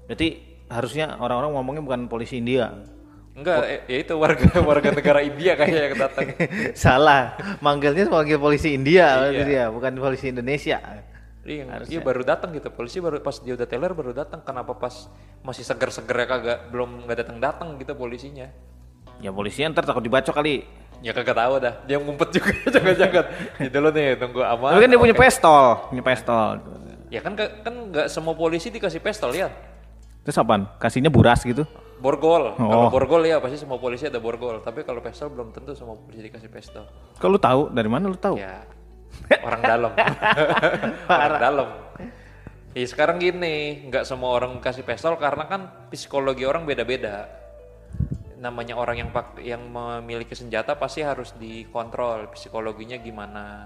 Berarti 0.03 0.43
harusnya 0.67 1.15
orang-orang 1.15 1.55
ngomongnya 1.55 1.83
bukan 1.87 2.01
polisi 2.11 2.43
India. 2.43 2.75
Enggak, 3.31 3.63
eh, 3.71 3.81
ya 3.87 3.97
itu 4.03 4.11
warga 4.19 4.51
warga 4.67 4.91
negara 4.91 5.23
India 5.23 5.55
kayaknya 5.55 5.81
yang 5.87 5.95
datang. 5.95 6.27
Salah, 6.75 7.39
manggilnya 7.63 8.03
sebagai 8.03 8.35
polisi 8.35 8.75
India, 8.75 9.31
Iya. 9.31 9.71
bukan 9.71 9.95
polisi 9.95 10.27
Indonesia. 10.27 10.83
Iya, 11.47 11.63
iya 11.87 11.99
baru 12.03 12.27
datang 12.27 12.51
gitu. 12.51 12.67
Polisi 12.67 12.99
baru 12.99 13.23
pas 13.23 13.39
dia 13.39 13.55
udah 13.55 13.63
teler 13.63 13.95
baru 13.95 14.11
datang. 14.11 14.43
Kenapa 14.43 14.75
pas 14.75 15.07
masih 15.39 15.63
seger-seger 15.63 16.19
ya 16.19 16.27
kagak 16.27 16.59
belum 16.67 17.07
nggak 17.07 17.23
datang-datang 17.23 17.79
gitu 17.79 17.95
polisinya? 17.95 18.51
Ya 19.23 19.31
polisinya 19.31 19.71
ntar 19.71 19.87
takut 19.87 20.03
dibacok 20.03 20.35
kali. 20.35 20.67
Ya 21.01 21.11
kagak 21.13 21.37
tahu 21.37 21.53
dah. 21.61 21.73
Dia 21.85 21.97
ngumpet 22.01 22.29
juga 22.33 22.51
jangan-jangan. 22.73 23.25
Gitu 23.61 23.77
loh 23.77 23.91
nih 23.93 24.17
tunggu 24.17 24.41
aman. 24.41 24.71
Tapi 24.73 24.81
kan 24.83 24.89
dia 24.89 24.99
punya 24.99 25.15
pistol, 25.15 25.63
punya 25.89 26.03
pistol. 26.03 26.49
Ya 27.07 27.19
kan 27.23 27.33
kan 27.37 27.73
nggak 27.93 28.07
semua 28.09 28.33
polisi 28.33 28.67
dikasih 28.67 28.99
pistol 28.99 29.31
ya. 29.31 29.47
Terus 30.25 30.35
apaan? 30.35 30.67
Kasihnya 30.75 31.07
buras 31.07 31.39
gitu? 31.45 31.63
Borgol. 31.97 32.53
Kalau 32.59 32.87
Oh. 32.87 32.89
borgol 32.91 33.25
ya 33.25 33.39
pasti 33.39 33.57
semua 33.57 33.79
polisi 33.79 34.05
ada 34.05 34.19
borgol. 34.19 34.59
Tapi 34.59 34.83
kalau 34.83 34.99
pistol 34.99 35.31
belum 35.31 35.49
tentu 35.55 35.73
semua 35.73 35.95
polisi 35.95 36.27
dikasih 36.27 36.49
pistol. 36.51 36.83
Kalau 37.17 37.37
lu 37.37 37.41
tahu 37.41 37.61
dari 37.71 37.89
mana 37.89 38.11
lu 38.11 38.17
tahu? 38.19 38.35
Ya 38.37 38.65
orang 39.41 39.61
dalam. 39.63 39.91
orang 41.09 41.39
dalam. 41.39 41.67
Ya 42.77 42.85
sekarang 42.85 43.17
gini, 43.17 43.87
nggak 43.89 44.05
semua 44.05 44.37
orang 44.37 44.61
kasih 44.61 44.85
pistol 44.85 45.17
karena 45.17 45.49
kan 45.49 45.61
psikologi 45.89 46.45
orang 46.45 46.67
beda-beda. 46.67 47.25
Namanya 48.37 48.77
orang 48.77 49.01
yang 49.01 49.09
pak 49.09 49.41
yang 49.41 49.65
memiliki 49.65 50.37
senjata 50.37 50.77
pasti 50.77 51.01
harus 51.01 51.33
dikontrol 51.41 52.29
psikologinya 52.37 52.97
gimana. 53.01 53.65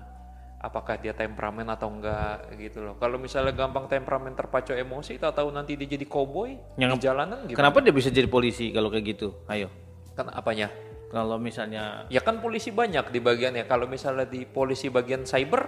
Apakah 0.61 1.01
dia 1.01 1.11
temperamen 1.11 1.65
atau 1.73 1.89
enggak 1.89 2.53
gitu 2.55 2.85
loh. 2.85 2.93
Kalau 3.01 3.17
misalnya 3.17 3.51
gampang 3.51 3.89
temperamen 3.89 4.37
terpacu 4.37 4.77
emosi, 4.77 5.17
tahu-tahu 5.17 5.49
nanti 5.49 5.73
dia 5.73 5.89
jadi 5.89 6.05
cowboy 6.05 6.53
Yang- 6.77 7.01
di 7.01 7.09
jalanan 7.09 7.37
gimana? 7.49 7.57
Kenapa 7.57 7.77
dia 7.81 7.91
bisa 7.91 8.13
jadi 8.13 8.29
polisi 8.29 8.69
kalau 8.69 8.93
kayak 8.93 9.05
gitu? 9.17 9.33
Ayo. 9.49 9.73
Kan 10.13 10.29
apanya? 10.29 10.69
Kalau 11.11 11.35
misalnya 11.35 12.07
Ya 12.07 12.23
kan 12.23 12.39
polisi 12.39 12.71
banyak 12.71 13.11
di 13.11 13.19
bagiannya. 13.19 13.67
Kalau 13.67 13.89
misalnya 13.89 14.23
di 14.23 14.47
polisi 14.47 14.87
bagian 14.87 15.27
cyber 15.27 15.67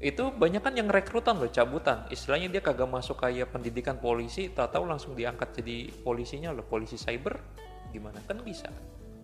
itu 0.00 0.32
banyak 0.32 0.64
kan 0.64 0.72
yang 0.72 0.88
rekrutan 0.88 1.36
loh, 1.36 1.52
cabutan. 1.52 2.08
Istilahnya 2.08 2.48
dia 2.48 2.64
kagak 2.64 2.88
masuk 2.88 3.20
kayak 3.20 3.52
pendidikan 3.52 4.00
polisi, 4.00 4.48
tahu-tahu 4.48 4.88
langsung 4.88 5.12
diangkat 5.12 5.60
jadi 5.60 5.92
polisinya 6.00 6.56
loh, 6.56 6.64
polisi 6.64 6.96
cyber. 6.96 7.36
Gimana? 7.92 8.16
Kan 8.24 8.40
bisa. 8.40 8.72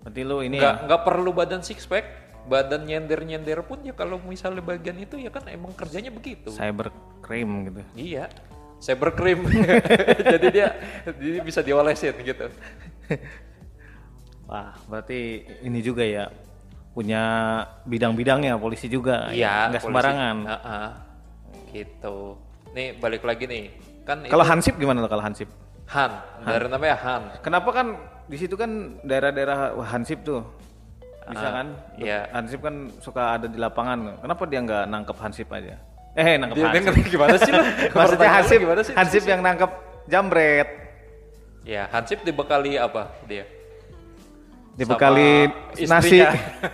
berarti 0.04 0.22
lu 0.22 0.38
ini 0.38 0.62
Nggak 0.62 0.76
ya, 0.76 0.84
nggak 0.86 1.02
perlu 1.02 1.30
badan 1.34 1.66
six 1.66 1.82
pack, 1.82 2.06
badan 2.46 2.86
nyender-nyender 2.86 3.58
pun 3.66 3.82
ya 3.82 3.90
kalau 3.90 4.22
misalnya 4.22 4.62
bagian 4.62 4.94
itu 5.02 5.18
ya 5.18 5.34
kan 5.34 5.50
emang 5.50 5.74
kerjanya 5.74 6.14
begitu. 6.14 6.54
cyber 6.54 6.94
crime 7.24 7.72
gitu. 7.72 7.82
Iya. 7.98 8.30
Cybercrime. 8.76 9.48
jadi 10.36 10.46
dia 10.52 10.66
jadi 11.08 11.40
bisa 11.40 11.64
diolesin 11.64 12.12
gitu. 12.20 12.46
Wah, 14.46 14.76
berarti 14.86 15.42
ini 15.64 15.80
juga 15.82 16.04
ya 16.06 16.30
punya 16.96 17.22
bidang-bidangnya 17.84 18.56
polisi 18.56 18.88
juga. 18.88 19.28
Iya, 19.28 19.68
nggak 19.68 19.82
sembarangan. 19.84 20.36
Heeh. 20.48 20.88
gitu. 21.76 22.40
Nih 22.72 22.96
balik 22.96 23.20
lagi 23.20 23.44
nih. 23.44 23.68
Kan 24.08 24.24
Kalau 24.24 24.40
itu 24.40 24.50
Hansip 24.56 24.74
gimana 24.80 25.04
lo 25.04 25.08
kalau 25.12 25.20
Hansip? 25.20 25.44
Han, 25.92 26.12
dari 26.40 26.66
namanya 26.72 26.96
Han. 27.04 27.22
Kenapa 27.44 27.68
kan 27.68 27.86
di 28.24 28.36
situ 28.40 28.56
kan 28.56 28.96
daerah-daerah 29.04 29.76
Hansip 29.84 30.24
tuh 30.24 30.40
bisa 31.26 31.48
kan? 31.52 31.66
iya. 32.00 32.30
Hansip 32.32 32.64
kan 32.64 32.88
suka 33.04 33.36
ada 33.36 33.46
di 33.50 33.60
lapangan. 33.60 34.16
Kenapa 34.24 34.42
dia 34.48 34.60
nggak 34.64 34.84
nangkep 34.88 35.16
Hansip 35.20 35.48
aja? 35.52 35.76
Eh, 36.16 36.40
nangkep 36.40 36.56
Dia, 36.56 36.64
dia 36.64 36.70
Hansip. 36.72 36.84
ngerti 36.88 37.00
gimana 37.12 37.36
sih 37.36 37.52
lu? 37.52 37.62
Maksudnya 37.98 38.30
Hansip, 38.32 38.58
gimana 38.64 38.80
sih? 38.80 38.94
Hansip 38.96 39.22
yang 39.28 39.40
nangkep 39.44 39.70
jambret. 40.08 40.68
Ya, 41.66 41.90
Hansip 41.92 42.24
dibekali 42.24 42.80
apa 42.80 43.12
dia? 43.28 43.44
Dibekali 44.76 45.48
Sama 45.88 45.96
nasi 45.96 46.20
istrinya. 46.20 46.30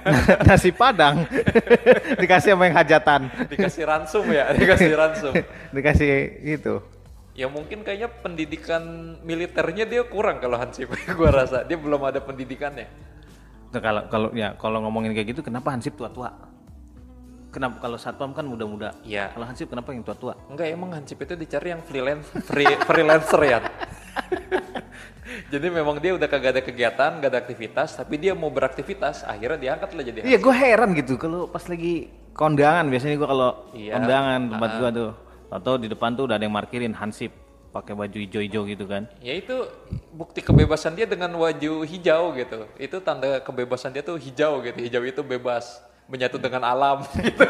nasi 0.50 0.70
padang. 0.74 1.22
Dikasih 2.22 2.58
sama 2.58 2.66
yang 2.66 2.76
hajatan. 2.82 3.20
Dikasih 3.46 3.82
ransum 3.86 4.26
ya, 4.26 4.50
dikasih 4.58 4.94
ransum. 4.98 5.32
Dikasih 5.70 6.10
itu. 6.42 6.82
Ya 7.32 7.46
mungkin 7.48 7.86
kayaknya 7.86 8.10
pendidikan 8.10 9.16
militernya 9.22 9.88
dia 9.88 10.02
kurang 10.04 10.42
kalau 10.42 10.60
Hansip. 10.60 10.92
Gua 11.16 11.32
rasa 11.32 11.64
dia 11.64 11.80
belum 11.80 12.02
ada 12.04 12.20
pendidikannya. 12.20 12.90
Nah, 13.72 13.80
kalau 13.80 14.02
kalau 14.12 14.28
ya 14.36 14.52
kalau 14.60 14.84
ngomongin 14.84 15.16
kayak 15.16 15.32
gitu 15.32 15.40
kenapa 15.40 15.72
Hansip 15.72 15.96
tua-tua? 15.96 16.51
Kenapa 17.52 17.84
kalau 17.84 18.00
Satpam 18.00 18.32
kan 18.32 18.48
muda-muda? 18.48 18.96
Iya. 19.04 19.28
Kalau 19.36 19.44
Hansip 19.44 19.68
kenapa 19.68 19.92
yang 19.92 20.00
tua-tua? 20.00 20.32
Enggak 20.48 20.72
emang 20.72 20.96
Hansip 20.96 21.20
itu 21.20 21.36
dicari 21.36 21.76
yang 21.76 21.84
freelance 21.84 22.32
free, 22.48 22.64
freelancer 22.88 23.40
ya. 23.44 23.58
jadi 25.52 25.66
memang 25.68 26.00
dia 26.00 26.16
udah 26.16 26.28
kagak 26.32 26.56
ada 26.56 26.62
kegiatan, 26.64 27.20
gak 27.20 27.28
ada 27.28 27.38
aktivitas, 27.44 27.92
tapi 27.92 28.16
dia 28.16 28.32
mau 28.32 28.48
beraktivitas, 28.48 29.28
akhirnya 29.28 29.60
diangkat 29.60 29.90
lah 29.92 30.04
jadi 30.04 30.18
Iya, 30.24 30.38
gue 30.40 30.54
heran 30.56 30.96
gitu 30.96 31.20
kalau 31.20 31.44
pas 31.44 31.64
lagi 31.68 32.08
kondangan 32.32 32.88
biasanya 32.88 33.20
gue 33.20 33.28
kalau 33.28 33.50
Iya. 33.76 34.00
kondangan 34.00 34.40
tempat 34.56 34.70
gua 34.80 34.88
tuh, 34.88 35.10
atau 35.52 35.72
di 35.76 35.86
depan 35.92 36.16
tuh 36.16 36.24
udah 36.24 36.36
ada 36.40 36.44
yang 36.48 36.56
markirin 36.56 36.96
Hansip 36.96 37.36
pakai 37.72 37.92
baju 37.92 38.16
hijau-hijau 38.16 38.62
gitu 38.68 38.84
kan. 38.84 39.08
Ya 39.20 39.36
itu 39.36 39.64
bukti 40.12 40.44
kebebasan 40.44 40.92
dia 40.92 41.08
dengan 41.08 41.32
wajah 41.40 41.84
hijau 41.88 42.36
gitu. 42.36 42.68
Itu 42.76 43.00
tanda 43.00 43.40
kebebasan 43.40 43.96
dia 43.96 44.04
tuh 44.04 44.20
hijau 44.20 44.60
gitu. 44.60 44.76
Hijau 44.76 45.04
itu 45.08 45.20
bebas, 45.24 45.80
menyatu 46.12 46.36
dengan 46.36 46.68
alam 46.68 47.00
gitu. 47.24 47.48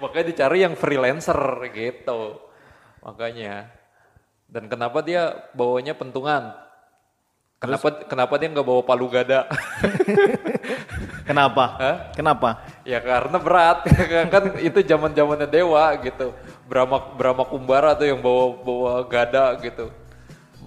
Makanya 0.00 0.26
dicari 0.32 0.64
yang 0.64 0.72
freelancer 0.72 1.36
gitu. 1.76 2.40
Makanya. 3.04 3.68
Dan 4.48 4.72
kenapa 4.72 5.04
dia 5.04 5.36
bawanya 5.52 5.92
pentungan? 5.92 6.56
Kenapa 7.56 7.88
kenapa 8.08 8.34
dia 8.40 8.48
nggak 8.52 8.68
bawa 8.68 8.82
palu 8.84 9.08
gada? 9.08 9.48
Kenapa? 11.28 11.64
Hah? 11.80 11.96
Kenapa? 12.14 12.62
ya 12.86 13.02
karena 13.02 13.34
berat 13.42 13.82
kan 14.32 14.54
itu 14.62 14.78
zaman 14.86 15.10
zamannya 15.10 15.50
dewa 15.50 15.90
gitu. 15.98 16.30
Brahma 16.70 17.02
Brahma 17.18 17.42
Kumbara 17.42 17.98
tuh 17.98 18.06
yang 18.06 18.22
bawa 18.22 18.54
bawa 18.62 18.92
gada 19.10 19.58
gitu. 19.58 19.90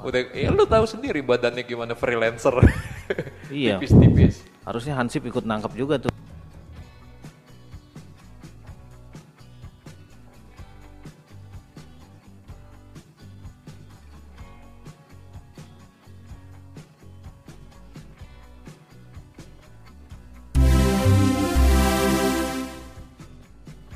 Udah, 0.03 0.19
ya 0.35 0.51
lu 0.51 0.67
tahu 0.67 0.83
sendiri 0.83 1.23
badannya 1.23 1.63
gimana 1.63 1.95
freelancer. 1.95 2.55
Iya. 3.47 3.79
Tipis-tipis. 3.79 4.43
Harusnya 4.67 4.99
Hansip 4.99 5.23
ikut 5.23 5.47
nangkap 5.47 5.71
juga 5.75 5.95
tuh. 5.95 6.11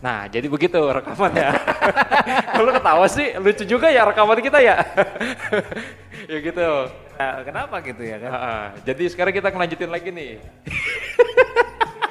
Nah, 0.04 0.28
jadi 0.28 0.52
begitu 0.52 0.76
rekamannya. 0.84 1.48
Kalau 2.60 2.72
ketawa 2.76 3.06
sih 3.08 3.40
lucu 3.40 3.64
juga 3.64 3.88
ya 3.88 4.04
rekaman 4.04 4.36
kita 4.44 4.60
ya. 4.60 4.76
ya 6.32 6.38
gitu. 6.44 6.92
Nah, 7.16 7.40
kenapa 7.48 7.80
gitu 7.80 8.04
ya 8.04 8.20
kan? 8.20 8.32
Ah, 8.36 8.44
ah. 8.44 8.64
jadi 8.84 9.04
sekarang 9.08 9.32
kita 9.32 9.48
ngelanjutin 9.48 9.88
lagi 9.88 10.12
nih. 10.12 10.44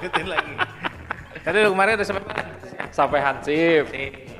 Ikutin 0.01 0.25
lagi. 0.25 0.55
Tadi 1.45 1.57
lu 1.61 1.77
kemarin 1.77 2.01
udah 2.01 2.07
sampai 2.09 2.25
mana? 2.25 2.45
Sampai 2.89 3.19
Hansip. 3.21 3.85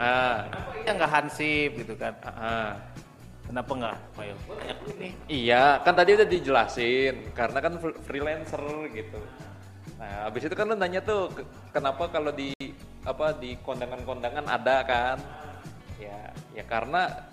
Nah, 0.01 0.49
Kenapa 0.49 0.89
ya 0.89 0.93
nggak 0.97 1.13
Hansip 1.13 1.71
gitu 1.77 1.93
kan? 2.01 2.17
ah, 2.25 2.33
ah. 2.33 2.69
Kenapa 3.43 3.73
nggak? 3.77 3.97
Nih. 4.97 5.13
Iya, 5.29 5.83
kan 5.85 5.93
tadi 5.93 6.17
udah 6.17 6.25
dijelasin 6.25 7.37
karena 7.37 7.59
kan 7.61 7.77
fr- 7.77 8.01
freelancer 8.01 8.65
gitu. 8.97 9.21
Nah, 10.01 10.25
habis 10.25 10.49
itu 10.49 10.55
kan 10.57 10.73
lu 10.73 10.77
nanya 10.79 11.05
tuh 11.05 11.29
ke- 11.37 11.45
kenapa 11.69 12.09
kalau 12.09 12.33
di 12.33 12.57
apa 13.03 13.35
di 13.35 13.59
kondangan-kondangan 13.61 14.47
ada 14.47 14.77
kan? 14.87 15.17
Ya, 15.99 16.31
ya 16.55 16.65
karena 16.67 17.31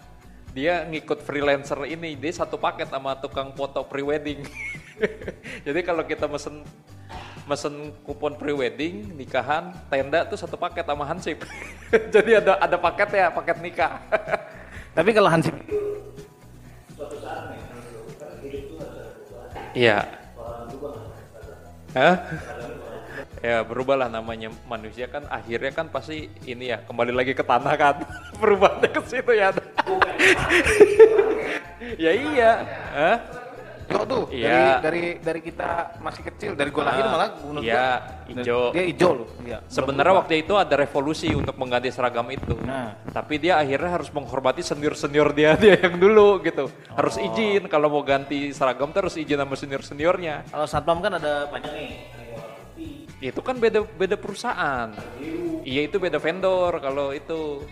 dia 0.50 0.82
ngikut 0.90 1.22
freelancer 1.22 1.78
ini 1.86 2.18
dia 2.18 2.34
satu 2.34 2.58
paket 2.58 2.90
sama 2.90 3.14
tukang 3.18 3.54
foto 3.54 3.86
prewedding. 3.86 4.42
Jadi 5.66 5.80
kalau 5.86 6.02
kita 6.06 6.26
mesen 6.26 6.66
mesen 7.46 7.94
kupon 8.06 8.38
prewedding, 8.38 9.14
nikahan, 9.18 9.74
tenda 9.90 10.26
tuh 10.26 10.38
satu 10.38 10.58
paket 10.58 10.86
sama 10.86 11.06
Hansip. 11.06 11.42
Jadi 12.14 12.38
ada 12.38 12.58
ada 12.62 12.78
paket 12.78 13.10
ya, 13.14 13.28
paket 13.34 13.58
nikah. 13.62 14.02
Tapi 14.98 15.10
kalau 15.14 15.30
Hansip 15.30 15.54
Iya. 19.78 20.02
Hah? 21.94 22.16
Ya 23.40 23.64
berubahlah 23.64 24.08
namanya 24.08 24.52
manusia 24.68 25.08
kan 25.08 25.24
akhirnya 25.28 25.72
kan 25.72 25.88
pasti 25.88 26.28
ini 26.44 26.70
ya 26.70 26.84
kembali 26.84 27.16
lagi 27.16 27.32
ke 27.32 27.42
tanah 27.42 27.74
kan 27.74 27.96
perubahannya 28.40 28.90
ke 28.92 29.02
situ 29.08 29.32
ya. 29.32 29.50
ya 32.04 32.12
iya. 32.12 32.52
Hah? 32.92 33.18
hijau 33.90 34.06
tuh 34.06 34.24
Iya. 34.30 34.46
dari 34.46 34.62
dari 34.86 35.04
dari 35.18 35.42
kita 35.42 35.98
masih 35.98 36.22
kecil 36.22 36.52
dari 36.54 36.70
gua 36.70 36.94
lahir 36.94 37.10
malah 37.10 37.30
menurut 37.42 37.66
Iya, 37.66 37.90
hijau. 38.30 38.70
dia 38.70 38.84
hijau 38.86 39.12
loh 39.18 39.28
iya 39.42 39.66
Sebenarnya 39.66 40.14
waktu 40.14 40.46
itu 40.46 40.54
ada 40.54 40.78
revolusi 40.78 41.34
untuk 41.34 41.58
mengganti 41.58 41.90
seragam 41.90 42.30
itu. 42.30 42.54
Nah. 42.62 42.94
Tapi 43.10 43.42
dia 43.42 43.58
akhirnya 43.58 43.90
harus 43.90 44.14
menghormati 44.14 44.62
senior-senior 44.62 45.34
dia 45.34 45.58
dia 45.64 45.82
yang 45.82 45.98
dulu 45.98 46.38
gitu. 46.46 46.70
Harus 46.94 47.18
izin 47.18 47.66
kalau 47.66 47.90
mau 47.90 48.06
ganti 48.06 48.54
seragam 48.54 48.94
tuh 48.94 49.10
harus 49.10 49.18
izin 49.18 49.42
sama 49.42 49.58
senior-seniornya. 49.58 50.54
kalau 50.54 50.70
satpam 50.70 51.02
kan 51.02 51.18
ada 51.18 51.50
banyak 51.50 51.74
nih 51.74 51.90
Itu 53.20 53.44
kan 53.44 53.60
beda 53.60 53.84
beda 53.84 54.16
perusahaan. 54.16 54.96
Iya 55.68 55.92
itu 55.92 56.00
beda 56.00 56.24
vendor 56.24 56.80
kalau 56.80 57.12
itu. 57.12 57.68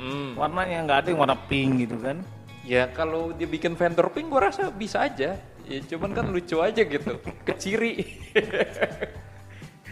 Mm. 0.00 0.36
warnanya 0.36 0.76
nggak 0.84 0.98
ada 1.04 1.08
yang 1.12 1.20
warna 1.24 1.36
pink 1.48 1.88
gitu 1.88 1.96
kan 2.00 2.20
Ya 2.68 2.84
kalau 2.92 3.32
dia 3.32 3.48
bikin 3.48 3.72
vendor 3.72 4.12
pink 4.12 4.28
gua 4.28 4.50
rasa 4.50 4.68
bisa 4.68 5.06
aja. 5.06 5.38
Ya 5.64 5.78
cuman 5.86 6.12
kan 6.12 6.26
lucu 6.28 6.60
aja 6.60 6.82
gitu. 6.82 7.16
Keciri. 7.46 8.02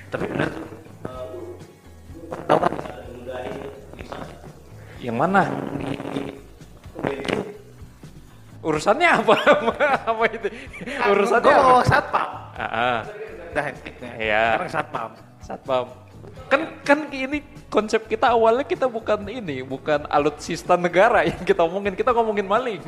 tapi 0.09 0.25
benar 0.25 0.49
tahu 2.49 2.59
kan 2.64 2.73
yang 4.99 5.21
mana? 5.21 5.45
Urusannya 8.64 9.09
apa? 9.23 9.37
apa 10.11 10.25
itu? 10.33 10.49
Urusannya 11.07 11.47
gua 11.47 11.54
apa? 11.54 11.71
mau 11.71 11.83
satpam 11.87 12.28
Ah, 13.58 13.66
ah. 13.66 13.66
udah 13.66 13.74
hektiknya 13.74 14.10
Iya. 14.16 14.42
sekarang 14.54 14.70
satpam 14.70 15.10
Satpam. 15.38 15.86
Kan 16.48 16.60
kan 16.82 16.98
ini 17.10 17.38
konsep 17.68 18.06
kita 18.06 18.32
awalnya 18.32 18.64
kita 18.64 18.86
bukan 18.86 19.26
ini, 19.28 19.60
bukan 19.62 20.06
alutsista 20.08 20.78
negara 20.78 21.26
yang 21.26 21.42
kita 21.42 21.62
omongin, 21.62 21.94
kita 21.94 22.14
ngomongin 22.14 22.46
maling. 22.46 22.82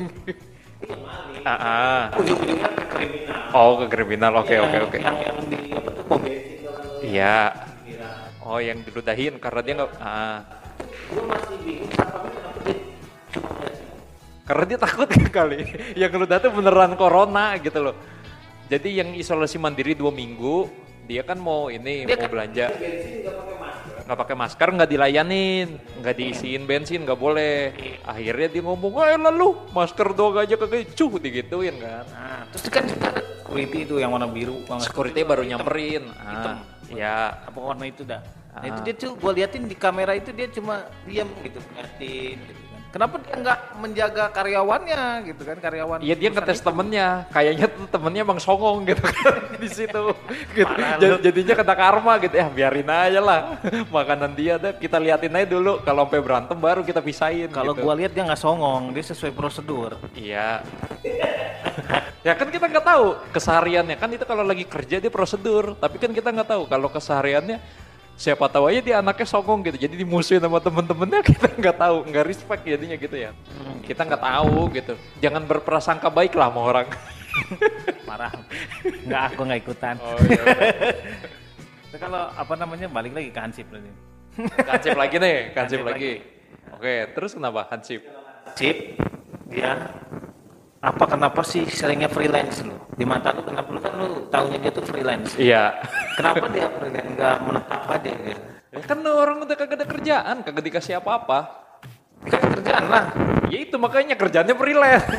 Ah, 1.43 1.51
ah. 1.51 2.01
ujung-ujungnya 2.17 2.69
kriminal 2.89 3.41
Oh, 3.53 3.71
ke 3.77 3.85
kriminal. 3.87 4.31
Oke, 4.39 4.55
oke, 4.57 4.77
oke. 4.89 4.97
yang 4.97 5.17
yang 5.21 5.37
di 5.45 5.57
apa 5.73 5.89
tuh 5.91 6.03
pom 6.05 6.19
bensin 6.21 6.65
Iya. 7.03 7.53
Oh, 8.41 8.57
yang 8.57 8.81
diludahin 8.81 9.37
karena 9.37 9.59
dia 9.61 9.73
nggak 9.77 9.91
ah. 10.01 10.41
gua 11.11 11.23
masih 11.29 11.55
bingung 11.61 11.91
satpamnya 11.93 12.31
kenapa 12.33 12.59
dia 12.65 12.77
Karena 14.41 14.63
dia 14.65 14.79
takut 14.81 15.09
kali. 15.37 15.59
Yang 15.93 16.09
ngeludah 16.13 16.37
tuh 16.41 16.51
beneran 16.51 16.93
corona 16.97 17.45
gitu 17.61 17.79
loh. 17.79 17.95
Jadi 18.71 19.03
yang 19.03 19.11
isolasi 19.11 19.59
mandiri 19.59 19.99
dua 19.99 20.15
minggu, 20.15 20.71
dia 21.03 21.27
kan 21.27 21.35
mau 21.35 21.67
ini 21.67 22.07
Dia 22.07 22.15
mau 22.15 22.23
kan 22.23 22.29
belanja. 22.31 22.65
nggak 22.71 23.35
pakai 23.35 23.55
masker. 23.59 23.99
Nggak 24.07 24.19
pakai 24.23 24.35
masker 24.39 24.67
nggak 24.71 24.89
dilayanin 24.89 25.67
nggak 25.99 26.15
diisiin 26.15 26.61
bensin 26.63 27.03
nggak 27.03 27.19
boleh. 27.19 27.75
Akhirnya 28.07 28.47
dia 28.47 28.63
ngomong 28.63 28.95
eh 29.03 29.19
lalu 29.19 29.59
masker 29.75 30.15
doang 30.15 30.39
aja 30.39 30.55
kagak 30.55 30.87
cuh 30.95 31.11
digituin 31.19 31.75
kan. 31.83 32.07
Nah 32.15 32.47
terus 32.47 32.65
kan 32.71 32.87
security 33.43 33.83
itu 33.83 33.99
yang 33.99 34.15
warna 34.15 34.31
biru 34.31 34.63
banget 34.63 34.87
security 34.87 35.19
baru 35.27 35.43
nyamperin. 35.43 36.07
Hitam. 36.07 36.55
ah, 36.55 36.57
ya 36.87 37.15
apa 37.43 37.59
warna 37.59 37.83
itu 37.83 38.07
dah? 38.07 38.23
Nah, 38.51 38.67
itu 38.67 38.79
Ah. 38.79 38.83
dia 38.87 38.95
tuh 38.95 39.11
gue 39.15 39.31
liatin 39.35 39.63
di 39.67 39.75
kamera 39.75 40.15
itu 40.15 40.31
dia 40.31 40.47
cuma 40.47 40.87
diam 41.03 41.27
gitu 41.43 41.59
ngeliatin 41.59 42.39
gitu 42.39 42.61
kenapa 42.91 43.15
dia 43.23 43.35
nggak 43.39 43.59
menjaga 43.79 44.23
karyawannya 44.29 45.03
gitu 45.31 45.41
kan 45.47 45.57
karyawan 45.57 45.99
Iya 46.03 46.15
dia 46.15 46.29
ngetes 46.29 46.59
itu? 46.59 46.67
temennya, 46.67 47.07
kayaknya 47.31 47.65
tuh 47.71 47.87
temennya 47.87 48.23
bang 48.27 48.39
songong 48.39 48.83
gitu 48.83 49.03
kan 49.07 49.33
di 49.63 49.69
situ. 49.71 50.03
Gitu. 50.57 50.67
Jad-. 50.99 51.21
Jadinya 51.23 51.53
kena 51.55 51.75
karma 51.75 52.13
gitu 52.19 52.35
ya, 52.35 52.47
biarin 52.51 52.89
aja 52.91 53.21
lah. 53.23 53.39
Makanan 53.95 54.35
dia 54.35 54.59
deh 54.59 54.75
kita 54.75 54.99
liatin 54.99 55.31
aja 55.31 55.47
dulu. 55.47 55.79
Kalau 55.81 56.03
sampai 56.03 56.19
berantem 56.19 56.57
baru 56.59 56.81
kita 56.83 56.99
pisahin. 56.99 57.47
kalau 57.47 57.71
gitu. 57.71 57.83
gua 57.87 57.93
lihat 57.95 58.11
dia 58.11 58.27
nggak 58.27 58.37
songong 58.37 58.91
dia 58.91 59.03
sesuai 59.05 59.31
prosedur 59.31 59.95
Iya. 60.11 60.59
ya 62.21 62.33
kan 62.37 62.47
kita 62.47 62.69
nggak 62.69 62.85
tahu 62.85 63.05
kesehariannya 63.33 63.95
kan 63.97 64.09
itu 64.11 64.25
kalau 64.27 64.43
lagi 64.45 64.65
kerja 64.67 65.01
dia 65.01 65.09
prosedur, 65.09 65.73
tapi 65.79 65.97
kan 65.97 66.11
kita 66.11 66.29
nggak 66.29 66.49
tahu 66.51 66.63
kalau 66.69 66.91
kesehariannya 66.91 67.57
siapa 68.19 68.45
tahu 68.47 68.69
aja 68.69 68.79
dia 68.81 68.95
anaknya 69.01 69.27
songong 69.27 69.65
gitu, 69.65 69.77
jadi 69.87 69.95
dimusuhin 69.97 70.41
sama 70.41 70.61
temen-temennya 70.61 71.21
kita 71.29 71.47
nggak 71.57 71.77
tahu, 71.77 71.97
nggak 72.09 72.25
respect 72.27 72.61
jadinya 72.63 72.97
gitu 72.97 73.15
ya. 73.17 73.31
Kita 73.85 74.01
nggak 74.05 74.23
tahu 74.23 74.69
gitu, 74.75 74.93
jangan 75.19 75.43
berprasangka 75.45 76.09
baik 76.09 76.37
lah 76.37 76.49
sama 76.49 76.61
orang. 76.61 76.87
marah 78.09 78.33
nggak 79.07 79.21
aku 79.31 79.41
nggak 79.47 79.59
ikutan 79.63 79.95
Oh 79.99 80.17
iya. 80.27 80.43
Nah, 81.91 81.99
kalau 81.99 82.23
apa 82.31 82.53
namanya 82.55 82.87
balik 82.87 83.11
lagi 83.11 83.35
ke 83.35 83.39
Hansip 83.43 83.67
nih 83.67 83.91
Kansip 84.63 84.95
lagi 84.95 85.19
nih, 85.19 85.51
kansip 85.51 85.83
Hansip 85.83 85.91
lagi. 85.91 86.23
Oke, 86.71 87.11
terus 87.11 87.35
kenapa 87.35 87.67
Hansip? 87.67 88.07
Hansip 88.47 88.95
dia 89.51 89.91
apa 90.81 91.05
kenapa 91.05 91.45
sih 91.45 91.69
seringnya 91.69 92.09
freelance 92.09 92.65
lu 92.65 92.73
di 92.97 93.05
mata 93.05 93.29
lu 93.37 93.45
kenapa 93.45 93.69
lu 93.69 93.77
kan 93.77 93.93
lu 93.93 94.25
tahunya 94.33 94.57
dia 94.57 94.71
tuh 94.73 94.81
freelance 94.81 95.37
Iya. 95.37 95.77
kenapa 96.17 96.49
dia 96.49 96.65
freelance 96.73 97.09
nggak 97.13 97.35
menetap 97.45 97.81
aja 97.87 98.11
gitu 98.11 98.43
Ya 98.71 98.79
kan 98.87 99.03
orang 99.03 99.43
udah 99.43 99.57
kagak 99.59 99.77
ada 99.77 99.83
kerjaan, 99.83 100.35
kagak 100.47 100.63
dikasih 100.63 101.03
apa-apa. 101.03 101.59
kan 102.23 102.39
kerjaan 102.55 102.87
lah 102.87 103.11
Ya 103.51 103.67
itu 103.67 103.75
makanya 103.75 104.15
kerjanya 104.15 104.55
freelance. 104.55 105.11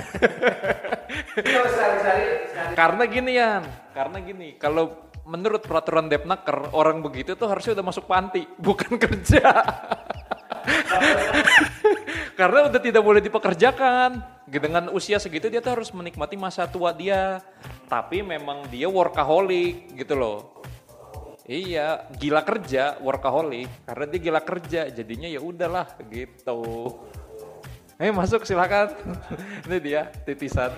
karena 2.73 3.03
gini 3.05 3.37
Yan, 3.37 3.63
karena 3.93 4.19
gini, 4.25 4.49
kalau 4.57 4.97
menurut 5.29 5.61
peraturan 5.63 6.09
Depnaker 6.09 6.73
orang 6.73 7.05
begitu 7.05 7.37
tuh 7.37 7.47
harusnya 7.47 7.77
udah 7.77 7.87
masuk 7.87 8.09
panti, 8.09 8.49
bukan 8.57 8.97
kerja. 8.97 9.45
karena 12.41 12.73
udah 12.73 12.81
tidak 12.81 13.03
boleh 13.05 13.21
dipekerjakan. 13.21 14.11
Dengan 14.53 14.93
usia 14.93 15.17
segitu 15.17 15.49
dia 15.49 15.65
tuh 15.65 15.81
harus 15.81 15.89
menikmati 15.97 16.37
masa 16.37 16.69
tua 16.69 16.93
dia. 16.93 17.41
Tapi 17.89 18.21
memang 18.21 18.69
dia 18.69 18.85
workaholic 18.85 19.97
gitu 19.97 20.13
loh. 20.13 20.61
Iya, 21.49 22.07
gila 22.21 22.45
kerja, 22.45 23.01
workaholic. 23.01 23.89
Karena 23.89 24.05
dia 24.13 24.21
gila 24.21 24.41
kerja, 24.45 24.81
jadinya 24.93 25.27
ya 25.27 25.41
udahlah 25.41 25.89
gitu. 26.13 26.61
Eh 27.97 28.13
masuk 28.13 28.45
silakan. 28.45 28.93
Ini 29.67 29.79
dia 29.81 30.01
titisan. 30.27 30.75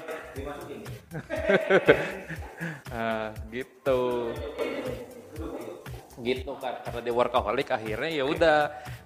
nah, 2.89 3.35
gitu. 3.55 4.31
Gitu 6.14 6.55
kan 6.59 6.79
karena 6.83 7.00
dia 7.03 7.11
workaholic 7.11 7.68
akhirnya 7.70 8.11
ya 8.12 8.24
udah 8.24 8.59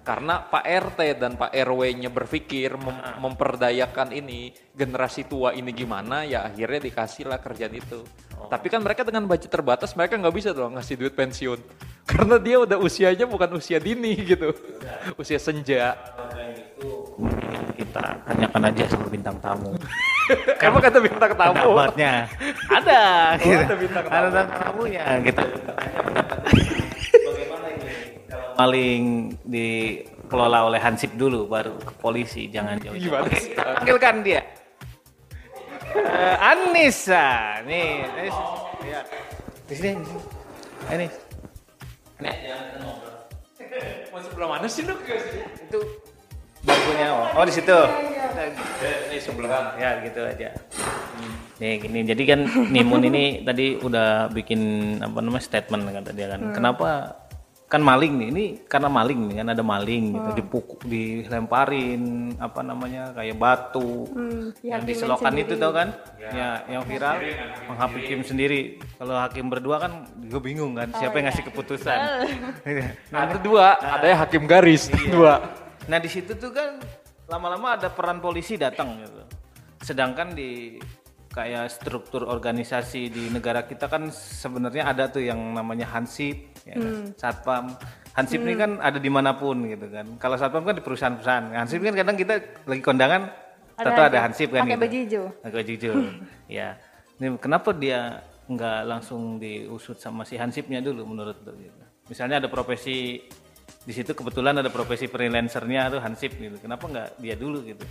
karena 0.05 0.45
Pak 0.45 0.65
RT 0.65 0.99
dan 1.17 1.33
Pak 1.33 1.49
RW-nya 1.53 2.09
berpikir 2.09 2.77
mem- 2.77 3.17
memperdayakan 3.17 4.13
ini 4.13 4.53
generasi 4.71 5.25
tua 5.25 5.53
ini 5.53 5.73
gimana 5.73 6.21
ya 6.21 6.45
akhirnya 6.45 6.85
dikasih 6.85 7.25
lah 7.25 7.41
kerjaan 7.41 7.73
itu. 7.73 8.05
Tapi 8.39 8.71
kan 8.71 8.79
mereka 8.79 9.03
dengan 9.03 9.27
budget 9.27 9.51
terbatas 9.51 9.93
mereka 9.93 10.15
nggak 10.15 10.31
bisa 10.31 10.49
dong 10.53 10.77
ngasih 10.77 10.95
duit 10.95 11.11
pensiun 11.11 11.59
karena 12.09 12.37
dia 12.37 12.57
udah 12.57 12.77
usianya 12.77 13.25
bukan 13.25 13.51
usia 13.53 13.77
dini 13.77 14.15
gitu, 14.15 14.53
usia 15.17 15.37
senja. 15.37 15.93
kita 17.75 18.03
tanyakan 18.23 18.61
aja 18.71 18.83
sama 18.87 19.07
bintang 19.07 19.35
tamu 19.39 19.71
Emang 20.63 20.81
kata 20.83 20.99
bintang 20.99 21.33
tamu? 21.33 21.55
pendapatnya 21.57 22.27
ada 22.69 23.01
gitu. 23.39 23.55
ada 23.65 23.75
bintang 23.75 24.05
tamu. 24.05 24.15
ada 24.15 24.29
bintang 24.29 24.49
tamunya 24.61 25.03
kita 25.23 25.41
tanya 25.73 25.99
pendapat 26.05 26.37
bagaimana 27.25 27.67
ini 27.71 27.91
kalau 28.27 28.48
maling 28.59 29.31
dikelola 29.47 30.67
oleh 30.67 30.79
Hansip 30.83 31.15
dulu 31.15 31.47
baru 31.47 31.79
ke 31.79 31.95
polisi 31.95 32.51
jangan 32.51 32.75
jauh 32.83 32.91
Gimana 32.99 33.31
sih? 33.39 33.55
panggilkan 33.55 34.15
dia. 34.19 34.41
Eh, 35.95 36.35
Anissa. 36.43 37.63
Nih 37.63 38.03
Anis 38.03 38.35
ya 38.83 38.99
di 39.63 39.73
sini 39.79 39.89
di 39.95 40.05
sini. 40.11 40.21
Anis 40.91 41.13
Nih. 42.19 42.35
Mau 44.11 44.19
sebelah 44.19 44.47
mana 44.59 44.67
sih 44.67 44.83
lu? 44.83 44.91
itu 44.99 45.79
bangkunya. 46.67 47.07
Oh, 47.15 47.39
oh 47.39 47.43
di 47.47 47.53
situ. 47.55 47.79
Ini 49.07 49.17
sebelah 49.23 49.79
ya 49.79 50.03
gitu 50.03 50.19
aja. 50.27 50.51
Nih 51.63 51.79
gini. 51.79 52.03
Jadi 52.03 52.23
kan 52.27 52.43
Nimun 52.75 53.07
ini 53.07 53.39
tadi 53.47 53.79
udah 53.79 54.27
bikin 54.35 54.59
apa 54.99 55.23
namanya 55.23 55.47
statement 55.47 55.87
kata 55.95 56.11
dia 56.11 56.27
kan. 56.35 56.51
Kenapa 56.51 57.15
kan 57.69 57.85
maling 57.85 58.17
nih 58.17 58.27
ini 58.33 58.45
karena 58.65 58.89
maling 58.89 59.29
nih 59.29 59.35
kan 59.45 59.47
ada 59.53 59.61
maling 59.61 60.17
gitu 60.17 60.29
dipukul 60.41 60.81
dilemparin 60.89 62.33
apa 62.41 62.65
namanya 62.65 63.13
kayak 63.13 63.37
batu 63.37 64.09
yang 64.65 64.81
di 64.81 64.97
selokan 64.97 65.37
itu 65.37 65.53
tau 65.53 65.69
kan? 65.69 65.93
Ya 66.17 66.65
yang 66.65 66.81
viral 66.89 67.21
menghakim 67.69 68.25
sendiri. 68.25 68.81
kalau 68.97 69.15
hakim 69.21 69.53
berdua 69.53 69.85
kan 69.85 70.09
gue 70.17 70.41
bingung 70.41 70.73
kan 70.73 70.89
siapa 70.97 71.21
yang 71.21 71.29
ngasih 71.29 71.45
keputusan. 71.45 71.99
Ada 73.13 73.37
dua, 73.37 73.77
ada 73.77 74.05
yang 74.09 74.19
hakim 74.25 74.43
garis, 74.49 74.89
dua. 75.13 75.53
Nah 75.85 76.01
di 76.01 76.09
situ 76.09 76.33
tuh 76.33 76.49
kan 76.49 76.81
lama-lama 77.29 77.77
ada 77.77 77.93
peran 77.93 78.17
polisi 78.17 78.57
datang 78.57 78.97
gitu. 78.97 79.21
Sedangkan 79.85 80.33
di 80.33 80.81
kayak 81.29 81.69
struktur 81.69 82.25
organisasi 82.25 83.13
di 83.13 83.29
negara 83.29 83.63
kita 83.69 83.85
kan 83.85 84.09
sebenarnya 84.13 84.89
ada 84.89 85.05
tuh 85.13 85.21
yang 85.21 85.37
namanya 85.53 85.85
hansip, 85.93 86.53
ya 86.65 86.75
kan? 86.75 87.13
satpam. 87.13 87.65
Hansip 88.17 88.41
ini 88.41 88.57
kan 88.57 88.81
ada 88.81 88.97
di 88.97 89.07
mana 89.07 89.37
pun 89.37 89.63
gitu 89.69 89.87
kan. 89.87 90.17
Kalau 90.17 90.35
satpam 90.35 90.65
kan 90.65 90.75
di 90.75 90.83
perusahaan-perusahaan. 90.83 91.53
Hansip 91.53 91.79
kan 91.79 91.93
kadang 91.93 92.17
kita 92.17 92.33
lagi 92.65 92.81
kondangan 92.81 93.29
Tato 93.79 94.01
ada 94.03 94.19
hansip 94.27 94.51
kan 94.51 94.67
Pakai 94.67 94.75
gitu. 94.75 94.83
baju 94.83 94.97
hijau. 94.99 95.23
Pakai 95.39 95.55
baju 95.55 95.71
hijau. 95.71 95.95
ya. 96.59 96.67
Ini 97.19 97.27
kenapa 97.39 97.71
dia 97.71 98.19
nggak 98.49 98.79
langsung 98.83 99.37
diusut 99.39 100.01
sama 100.01 100.27
si 100.27 100.35
hansipnya 100.35 100.83
dulu 100.83 101.07
menurut 101.07 101.37
lu 101.47 101.55
gitu. 101.55 101.83
Misalnya 102.11 102.43
ada 102.43 102.49
profesi 102.51 103.23
di 103.85 103.93
situ 103.95 104.11
kebetulan 104.11 104.59
ada 104.59 104.67
profesi 104.67 105.07
freelancernya 105.07 105.95
tuh 105.95 106.01
hansip 106.03 106.35
gitu. 106.35 106.59
Kenapa 106.59 106.89
nggak 106.89 107.07
dia 107.23 107.35
dulu 107.39 107.63
gitu? 107.63 107.85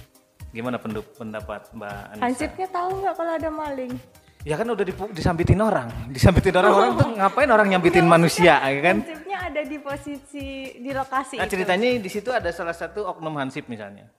Gimana 0.58 0.74
pendapat 0.82 1.70
Mbak 1.70 2.18
Anissa? 2.18 2.24
Hansipnya 2.26 2.66
tahu 2.66 2.90
nggak 2.98 3.14
kalau 3.14 3.32
ada 3.38 3.46
maling? 3.46 3.94
Ya 4.42 4.58
kan 4.58 4.66
udah 4.66 4.82
dipu- 4.82 5.12
disambitin 5.14 5.62
orang, 5.62 5.86
disambitin 6.10 6.50
orang 6.58 6.72
orang 6.74 6.90
tuh 6.98 7.08
ngapain 7.14 7.46
orang 7.46 7.66
nyambitin 7.70 8.02
manusia 8.02 8.58
ya 8.58 8.80
kan? 8.82 9.06
Hansipnya 9.06 9.38
ada 9.38 9.62
di 9.62 9.78
posisi 9.78 10.46
di 10.82 10.90
lokasi 10.90 11.38
Nah 11.38 11.46
itu. 11.46 11.54
ceritanya 11.54 11.86
di 12.02 12.10
situ 12.10 12.34
ada 12.34 12.50
salah 12.50 12.74
satu 12.74 13.06
oknum 13.06 13.38
hansip 13.38 13.70
misalnya. 13.70 14.10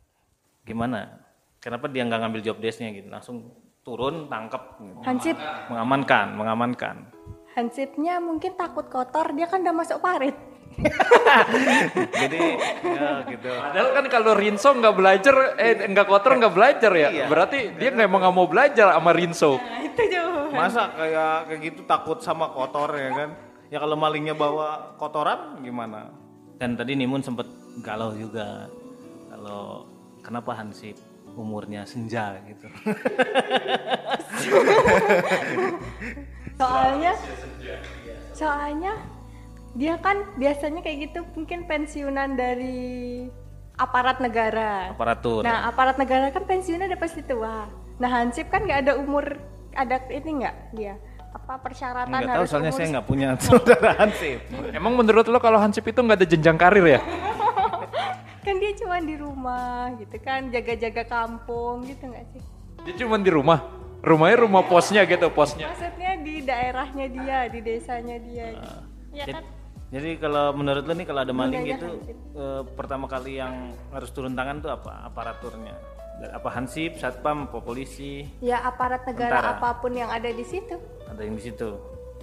Gimana? 0.64 1.20
Kenapa 1.60 1.92
dia 1.92 2.08
nggak 2.08 2.20
ngambil 2.24 2.40
job 2.40 2.58
desk-nya 2.64 2.96
gitu? 2.96 3.12
Langsung 3.12 3.52
turun, 3.84 4.32
tangkap, 4.32 4.80
gitu. 4.80 5.04
Hansip, 5.04 5.36
mengamankan, 5.68 6.40
mengamankan. 6.40 6.96
hansipnya 7.50 8.24
mungkin 8.24 8.56
takut 8.56 8.88
kotor, 8.88 9.36
dia 9.36 9.44
kan 9.44 9.60
udah 9.60 9.76
masuk 9.76 10.00
parit. 10.00 10.38
Jadi 12.22 12.40
ya 12.84 13.10
gitu. 13.28 13.50
Padahal 13.50 13.90
kan 13.96 14.06
kalau 14.08 14.32
Rinso 14.36 14.70
nggak 14.76 14.96
belajar, 14.96 15.36
eh 15.60 15.88
nggak 15.90 16.08
kotor 16.08 16.32
nggak 16.40 16.54
belajar 16.56 16.92
ya. 16.96 17.10
Iya. 17.12 17.26
Berarti 17.28 17.60
dia 17.76 17.90
nggak 17.94 18.10
mau 18.10 18.20
nggak 18.20 18.36
mau 18.36 18.48
belajar 18.48 18.88
sama 18.96 19.12
Rinso. 19.12 19.60
Nah, 19.60 19.82
itu 19.84 20.02
jauh. 20.10 20.50
Masa 20.50 20.90
kayak 20.96 21.52
kayak 21.52 21.60
gitu 21.62 21.82
takut 21.86 22.20
sama 22.24 22.50
kotor 22.52 22.90
ya 22.96 23.10
kan? 23.14 23.30
Ya 23.70 23.78
kalau 23.78 23.96
malingnya 24.00 24.34
bawa 24.34 24.98
kotoran 24.98 25.62
gimana? 25.62 26.10
Dan 26.58 26.76
tadi 26.76 26.98
Nimun 26.98 27.22
sempet 27.22 27.46
galau 27.86 28.12
juga 28.18 28.68
kalau 29.30 29.88
kenapa 30.26 30.58
hansip 30.58 30.98
umurnya 31.38 31.86
senja 31.88 32.36
gitu. 32.44 32.68
Soalnya, 36.60 37.16
soalnya 38.36 39.00
dia 39.80 39.96
kan 39.96 40.36
biasanya 40.36 40.84
kayak 40.84 40.98
gitu 41.08 41.24
mungkin 41.40 41.64
pensiunan 41.64 42.36
dari 42.36 43.24
aparat 43.80 44.20
negara. 44.20 44.92
Aparatur. 44.92 45.40
Nah, 45.48 45.72
aparat 45.72 45.96
negara 45.96 46.28
kan 46.36 46.44
pensiunnya 46.44 46.92
udah 46.92 47.00
pasti 47.00 47.24
tua. 47.24 47.72
Nah, 47.96 48.10
Hansip 48.12 48.52
kan 48.52 48.68
nggak 48.68 48.80
ada 48.84 48.94
umur, 49.00 49.40
ada 49.72 50.04
ini 50.12 50.44
nggak 50.44 50.56
dia? 50.76 51.00
Apa 51.32 51.64
persyaratan 51.64 52.12
Nggak 52.12 52.28
tahu 52.28 52.42
harus 52.44 52.52
soalnya 52.52 52.72
umur 52.76 52.80
saya 52.84 52.88
nggak 52.92 53.08
punya 53.08 53.28
saudara 53.48 53.92
hansip. 53.96 54.40
Emang 54.76 54.94
menurut 55.00 55.26
lo 55.32 55.40
kalau 55.40 55.62
Hansip 55.62 55.86
itu 55.88 56.02
nggak 56.04 56.18
ada 56.20 56.28
jenjang 56.28 56.58
karir 56.60 57.00
ya? 57.00 57.02
kan 58.46 58.56
dia 58.60 58.72
cuma 58.84 58.98
di 59.00 59.16
rumah 59.16 59.96
gitu 59.96 60.18
kan, 60.20 60.52
jaga-jaga 60.52 61.08
kampung 61.08 61.88
gitu 61.88 62.04
nggak 62.12 62.26
sih? 62.36 62.44
Dia 62.84 62.94
cuma 63.06 63.16
di 63.16 63.32
rumah. 63.32 63.64
Rumahnya 64.00 64.38
rumah 64.44 64.64
posnya 64.64 65.04
gitu, 65.08 65.28
posnya. 65.32 65.72
Maksudnya 65.72 66.12
di 66.24 66.36
daerahnya 66.44 67.06
dia, 67.12 67.40
di 67.52 67.60
desanya 67.60 68.18
dia. 68.20 68.48
gitu. 68.56 68.80
Ya 69.12 69.26
kan? 69.28 69.44
Jadi 69.90 70.22
kalau 70.22 70.54
menurut 70.54 70.86
lo 70.86 70.94
nih 70.94 71.08
kalau 71.10 71.22
ada 71.26 71.34
maling 71.34 71.66
gitu 71.66 71.88
eh, 72.38 72.62
pertama 72.78 73.10
kali 73.10 73.42
yang 73.42 73.74
harus 73.90 74.14
turun 74.14 74.38
tangan 74.38 74.62
tuh 74.62 74.70
apa? 74.70 75.10
Aparaturnya. 75.10 75.74
Apa 76.30 76.52
hansip, 76.52 77.00
satpam, 77.00 77.48
apa 77.50 77.58
polisi? 77.64 78.28
Ya 78.44 78.62
aparat 78.62 79.08
negara 79.08 79.40
Tentara. 79.40 79.50
apa 79.58 79.70
pun 79.82 79.96
yang 79.96 80.12
ada 80.12 80.30
di 80.30 80.46
situ. 80.46 80.78
Ada 81.10 81.26
yang 81.26 81.36
di 81.40 81.44
situ. 81.48 81.70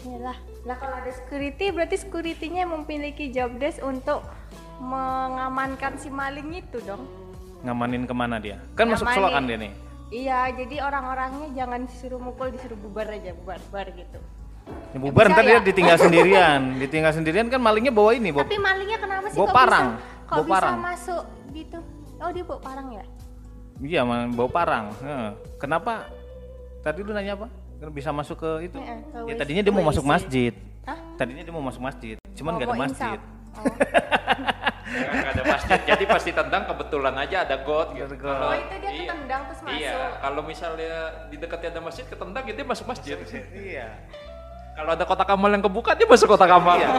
Yalah. 0.07 0.37
Lah 0.62 0.76
kalau 0.79 0.94
ada 1.00 1.11
security 1.11 1.72
berarti 1.72 1.96
security-nya 1.98 2.68
memiliki 2.68 3.33
job 3.33 3.57
desk 3.59 3.83
untuk 3.83 4.22
mengamankan 4.79 5.96
si 5.96 6.12
maling 6.12 6.61
itu 6.61 6.79
dong. 6.85 7.02
Ngamanin 7.64 8.05
ke 8.05 8.14
mana 8.14 8.37
dia? 8.38 8.61
Kan 8.76 8.92
masuk 8.92 9.09
Ngamanin. 9.09 9.18
selokan 9.18 9.44
dia 9.48 9.59
nih. 9.59 9.72
Iya, 10.07 10.38
jadi 10.55 10.76
orang-orangnya 10.87 11.48
jangan 11.50 11.81
disuruh 11.90 12.22
mukul, 12.22 12.55
disuruh 12.55 12.79
bubar 12.79 13.11
aja, 13.11 13.35
bubar, 13.35 13.59
bubar 13.66 13.90
gitu. 13.90 14.20
Ya, 14.96 14.98
bubar 14.98 15.28
ntar 15.28 15.44
ya? 15.44 15.61
dia 15.61 15.68
ditinggal 15.68 15.96
sendirian. 16.00 16.61
ditinggal 16.80 17.12
sendirian 17.12 17.46
kan 17.46 17.61
malingnya 17.61 17.92
bawa 17.92 18.16
ini, 18.16 18.32
bawa 18.32 18.48
Tapi 18.48 18.56
malingnya 18.56 18.96
kenapa 18.96 19.28
sih 19.28 19.37
bawa 19.37 19.44
kok 19.44 19.52
parang. 19.54 19.87
bisa, 19.92 20.00
kok 20.00 20.32
Bawa 20.32 20.40
bisa 20.42 20.56
parang. 20.56 20.76
masuk 20.80 21.24
gitu? 21.52 21.78
Oh 22.16 22.30
dia 22.32 22.44
bawa 22.48 22.61
parang 22.64 22.87
ya? 22.90 23.04
Iya, 23.76 24.00
man, 24.02 24.32
bawa 24.32 24.48
parang. 24.48 24.85
Heeh. 24.96 25.28
Kenapa? 25.61 25.92
Tadi 26.80 26.98
lu 27.04 27.12
nanya 27.12 27.37
apa? 27.37 27.46
Kan 27.76 27.92
Bisa 27.92 28.09
masuk 28.09 28.40
ke 28.40 28.50
itu? 28.64 28.78
Heeh, 28.80 28.98
ke 29.04 29.18
ya 29.28 29.35
tadinya 29.37 29.61
dia 29.61 29.68
mau 29.70 29.85
masuk 29.85 30.00
masjid. 30.02 30.52
Hah? 30.88 30.96
Tadinya 31.14 31.42
dia 31.44 31.52
mau 31.52 31.61
masuk 31.61 31.82
masjid, 31.82 32.16
cuman 32.32 32.50
Oh, 32.50 32.56
nggak 32.56 32.66
ada 32.66 32.78
masjid. 32.80 33.18
Oh. 33.52 33.64
Nggak 34.87 35.32
ada 35.35 35.42
masjid. 35.44 35.78
Jadi 35.85 36.04
pasti 36.06 36.30
tendang 36.30 36.62
kebetulan 36.64 37.14
aja 37.18 37.37
ada 37.42 37.56
got 37.61 37.92
gitu. 37.92 38.14
Got. 38.16 38.38
Oh, 38.38 38.54
itu 38.54 38.74
dia 38.78 38.88
Iya. 38.88 39.00
ketendang 39.04 39.42
terus 39.44 39.61
masuk. 39.61 39.76
Iya, 39.76 39.96
kalau 40.22 40.40
misalnya 40.40 40.92
di 41.26 41.37
dekatnya 41.37 41.68
ada 41.68 41.82
masjid 41.85 42.04
ketendang 42.06 42.44
ya 42.46 42.54
dia 42.54 42.64
masuk 42.64 42.87
masjid. 42.87 43.16
Iya. 43.52 43.88
Kalau 44.76 44.90
ada 44.92 45.04
kotak 45.08 45.28
amal 45.32 45.48
yang 45.48 45.64
kebuka 45.64 45.96
dia 45.96 46.04
masuk 46.04 46.28
kotak 46.28 46.52
amal. 46.52 46.76
Iya. 46.76 46.92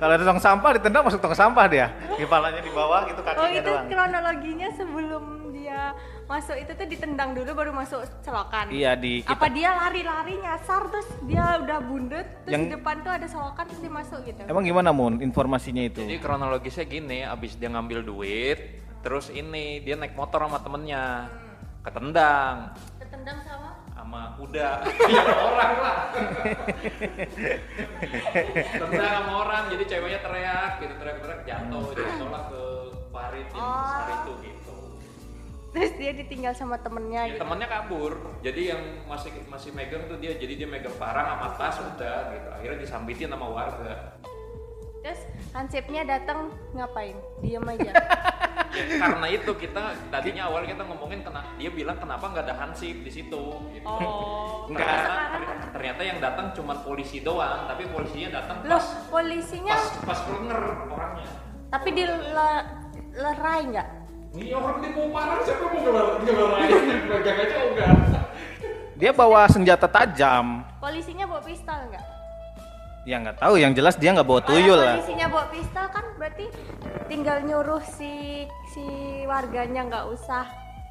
Kalau 0.00 0.12
ada 0.16 0.24
tong 0.24 0.40
sampah 0.40 0.70
ditendang 0.80 1.04
masuk 1.04 1.20
tong 1.20 1.36
sampah 1.36 1.64
dia. 1.68 1.86
Kepalanya 2.16 2.64
di 2.64 2.72
bawah 2.72 3.04
gitu 3.04 3.20
Oh 3.20 3.26
kakinya 3.28 3.52
itu 3.52 3.68
doang. 3.68 3.86
kronologinya 3.92 4.68
sebelum 4.72 5.24
dia 5.52 5.92
masuk 6.24 6.56
itu 6.56 6.72
tuh 6.72 6.86
ditendang 6.88 7.36
dulu 7.36 7.50
baru 7.52 7.72
masuk 7.76 8.00
selokan. 8.24 8.72
Iya 8.72 8.96
di 8.96 9.20
kita, 9.20 9.36
Apa 9.36 9.52
dia 9.52 9.76
lari-lari 9.76 10.40
nyasar 10.40 10.88
terus 10.88 11.08
dia 11.28 11.60
udah 11.60 11.78
bundet 11.84 12.26
terus 12.44 12.52
Yang- 12.56 12.64
di 12.64 12.72
depan 12.80 12.96
tuh 13.04 13.12
ada 13.12 13.26
selokan 13.28 13.64
terus 13.68 13.80
dia 13.84 13.92
masuk 13.92 14.20
gitu. 14.24 14.40
Emang 14.48 14.64
gimana 14.64 14.88
Mun 14.96 15.20
informasinya 15.20 15.84
itu? 15.84 16.00
Jadi 16.00 16.16
kronologisnya 16.16 16.88
gini, 16.88 17.28
abis 17.28 17.60
dia 17.60 17.68
ngambil 17.68 18.08
duit, 18.08 18.58
terus 19.04 19.28
ini 19.28 19.84
dia 19.84 20.00
naik 20.00 20.16
motor 20.16 20.48
sama 20.48 20.64
temennya, 20.64 21.28
ketendang 21.84 22.72
Ketendang 22.96 23.38
sama 23.44 23.67
sama 24.08 24.32
kuda, 24.40 24.68
ya 25.12 25.22
orang 25.36 25.72
lah. 25.76 25.98
Tendang 28.80 29.12
sama 29.12 29.32
orang, 29.38 29.62
jadi 29.68 29.84
ceweknya 29.84 30.20
teriak, 30.24 30.72
gitu 30.80 30.94
teriak-teriak 30.96 31.40
jatuh, 31.44 31.86
jatuh 31.92 32.28
lah 32.32 32.42
ke 32.48 32.62
parit 33.12 33.46
yang 33.52 33.60
Oh. 33.60 33.76
besar 33.78 34.08
itu 34.16 34.32
gitu. 34.42 34.74
terus 35.68 35.92
dia 36.00 36.16
ditinggal 36.16 36.56
sama 36.56 36.80
temennya 36.80 37.28
Ya, 37.28 37.36
gitu. 37.36 37.44
temannya 37.44 37.68
kabur, 37.68 38.12
jadi 38.40 38.72
yang 38.72 38.82
masih 39.04 39.30
masih 39.44 39.70
megang 39.76 40.08
tuh 40.08 40.16
dia, 40.16 40.32
jadi 40.34 40.56
dia 40.56 40.66
megang 40.66 40.96
parang 40.96 41.28
sama 41.28 41.48
tas 41.54 41.76
udah 41.76 42.32
gitu. 42.32 42.48
Akhirnya 42.48 42.78
disambitin 42.80 43.28
sama 43.28 43.46
warga. 43.46 44.16
Terus 45.04 45.20
hansipnya 45.52 46.02
datang 46.08 46.48
ngapain? 46.72 47.14
Diem 47.44 47.62
aja. 47.68 47.92
Karena 48.98 49.26
itu 49.30 49.50
kita 49.54 49.94
tadinya 50.10 50.50
awal 50.50 50.66
kita 50.66 50.82
ngomongin 50.82 51.22
kena 51.22 51.42
dia 51.56 51.70
bilang 51.70 51.96
kenapa 51.98 52.24
nggak 52.30 52.44
ada 52.46 52.56
hansip 52.58 53.06
di 53.06 53.10
situ 53.10 53.42
gitu. 53.72 53.86
Oh. 53.86 54.66
Enggak. 54.68 54.86
Ternyata, 54.86 55.14
ternyata 55.72 56.02
yang 56.04 56.18
datang 56.18 56.46
cuma 56.52 56.74
polisi 56.82 57.22
doang, 57.22 57.70
tapi 57.70 57.86
polisinya 57.88 58.42
datang 58.42 58.62
pas 58.66 58.86
polisinya 59.08 59.74
pas 59.74 59.86
pas 60.04 60.20
orangnya. 60.28 61.30
tapi 61.68 61.88
di 61.94 62.04
le- 62.04 62.66
lerai 63.16 63.60
nggak? 63.72 63.88
Ini 64.36 64.52
orang 64.52 64.76
di 64.84 64.88
mau 64.92 65.06
parang 65.08 65.40
siapa 65.40 65.64
mau 65.72 65.80
ngelar 65.80 66.06
ngelarain 66.20 67.00
pegang 67.08 67.38
aja 67.40 67.56
enggak. 67.64 67.92
Dia 69.00 69.10
bawa 69.14 69.46
senjata 69.46 69.86
tajam. 69.86 70.66
Polisinya 70.82 71.24
bawa 71.30 71.42
pistol 71.46 71.78
nggak? 71.88 72.17
Ya 73.08 73.16
nggak 73.24 73.40
tahu, 73.40 73.56
yang 73.56 73.72
jelas 73.72 73.96
dia 73.96 74.12
nggak 74.12 74.28
bawa 74.28 74.44
tuyul 74.44 74.76
lah. 74.76 75.00
polisinya 75.00 75.32
bawa 75.32 75.48
pistol 75.48 75.86
kan 75.88 76.04
berarti 76.20 76.46
tinggal 77.08 77.40
nyuruh 77.40 77.80
si 77.80 78.44
si 78.68 78.84
warganya 79.24 79.88
nggak 79.88 80.12
usah 80.12 80.44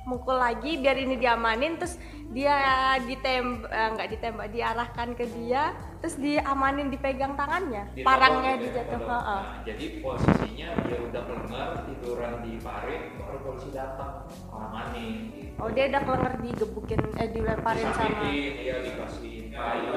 mukul 0.09 0.33
lagi 0.33 0.81
biar 0.81 0.97
ini 0.97 1.13
diamanin 1.21 1.77
terus 1.77 2.01
dia 2.33 2.57
ditembak 3.05 3.69
nggak 3.69 4.09
ditembak 4.17 4.47
diarahkan 4.49 5.13
ke 5.13 5.29
dia 5.35 5.77
terus 6.01 6.17
diamanin 6.17 6.89
dipegang 6.89 7.37
tangannya 7.37 7.85
Ditodong 7.93 8.07
parangnya 8.07 8.51
ya, 8.55 8.61
dijatuh. 8.65 8.99
Nah, 9.03 9.43
jadi 9.61 9.85
posisinya 10.01 10.69
dia 10.89 10.97
udah 10.97 11.21
kelengar 11.21 11.69
tiduran 11.85 12.33
di 12.41 12.51
parit 12.63 13.13
baru 13.19 13.37
polisi 13.45 13.69
datang 13.75 14.25
amanin 14.49 15.15
gitu. 15.37 15.61
oh 15.61 15.69
dia 15.69 15.85
udah 15.91 16.01
kelenger 16.01 16.33
digebukin 16.41 17.01
eh 17.13 17.29
dilemparin 17.29 17.89
sama 17.93 18.25
iya 18.25 18.75
dikasih 18.81 19.53
kayu. 19.53 19.91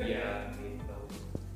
Iya 0.00 0.28
gitu. 0.56 0.96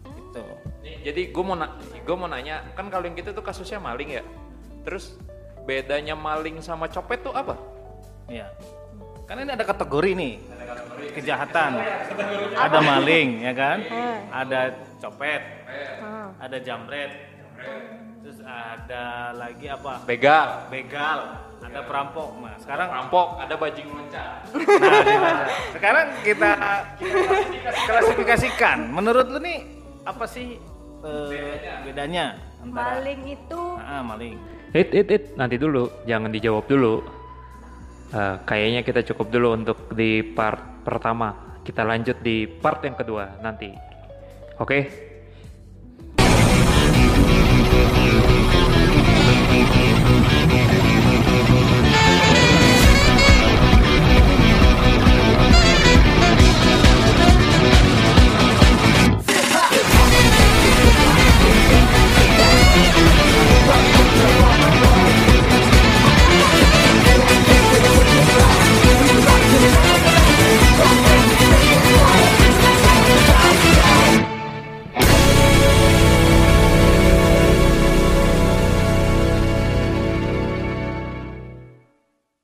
Gitu. 0.04 0.42
Nih, 0.84 0.96
jadi 1.06 1.22
gue 1.32 1.44
mau 1.44 1.56
na 1.56 1.66
gue 1.80 2.16
mau 2.16 2.28
nanya 2.28 2.62
kan 2.76 2.86
kalau 2.88 3.08
yang 3.08 3.16
gitu 3.16 3.32
tuh 3.32 3.44
kasusnya 3.44 3.80
maling 3.80 4.20
ya 4.20 4.22
terus 4.82 5.18
bedanya 5.66 6.14
maling 6.14 6.62
sama 6.62 6.86
copet 6.86 7.22
tuh 7.22 7.34
apa 7.34 7.56
Iya. 8.26 8.50
Karena 9.26 9.42
ini 9.46 9.52
ada 9.54 9.66
kategori 9.66 10.10
nih. 10.18 10.34
Kejahatan. 11.14 11.78
Ada 12.58 12.78
maling, 12.82 13.42
ya 13.42 13.52
kan? 13.54 13.78
Hmm. 13.86 14.18
Ada 14.34 14.60
copet, 15.02 15.42
Hmm. 16.02 16.30
ada 16.42 16.56
jambret. 16.58 17.10
Terus 18.22 18.38
ada 18.42 19.30
lagi 19.38 19.70
apa? 19.70 20.02
begal 20.02 20.66
Begal, 20.66 21.18
ada 21.64 21.80
perampok. 21.84 22.28
Nah, 22.40 22.56
sekarang 22.60 22.88
rampok 22.92 23.26
ada 23.40 23.54
bajing 23.56 23.88
loncat 23.88 24.44
Nah, 24.52 25.46
sekarang 25.72 26.06
kita 26.24 26.50
klasifikasikan. 27.88 28.78
Menurut 28.92 29.26
lu 29.32 29.38
nih 29.40 29.64
apa 30.06 30.24
sih 30.28 30.60
eh, 31.02 31.82
bedanya 31.82 32.36
antara 32.62 33.00
maling 33.00 33.22
itu 33.26 33.60
Ah, 33.80 34.02
maling. 34.02 34.36
It, 34.76 34.92
it, 34.92 35.08
it, 35.08 35.24
nanti 35.40 35.56
dulu, 35.56 35.88
jangan 36.04 36.28
dijawab 36.28 36.68
dulu. 36.68 37.00
Eh, 38.12 38.36
kayaknya 38.44 38.80
kita 38.84 39.00
cukup 39.12 39.32
dulu 39.32 39.48
untuk 39.56 39.78
di 39.96 40.20
part 40.22 40.84
pertama. 40.84 41.58
Kita 41.64 41.82
lanjut 41.82 42.22
di 42.22 42.46
part 42.46 42.84
yang 42.84 42.94
kedua 42.94 43.40
nanti. 43.42 43.72
Oke? 44.62 44.78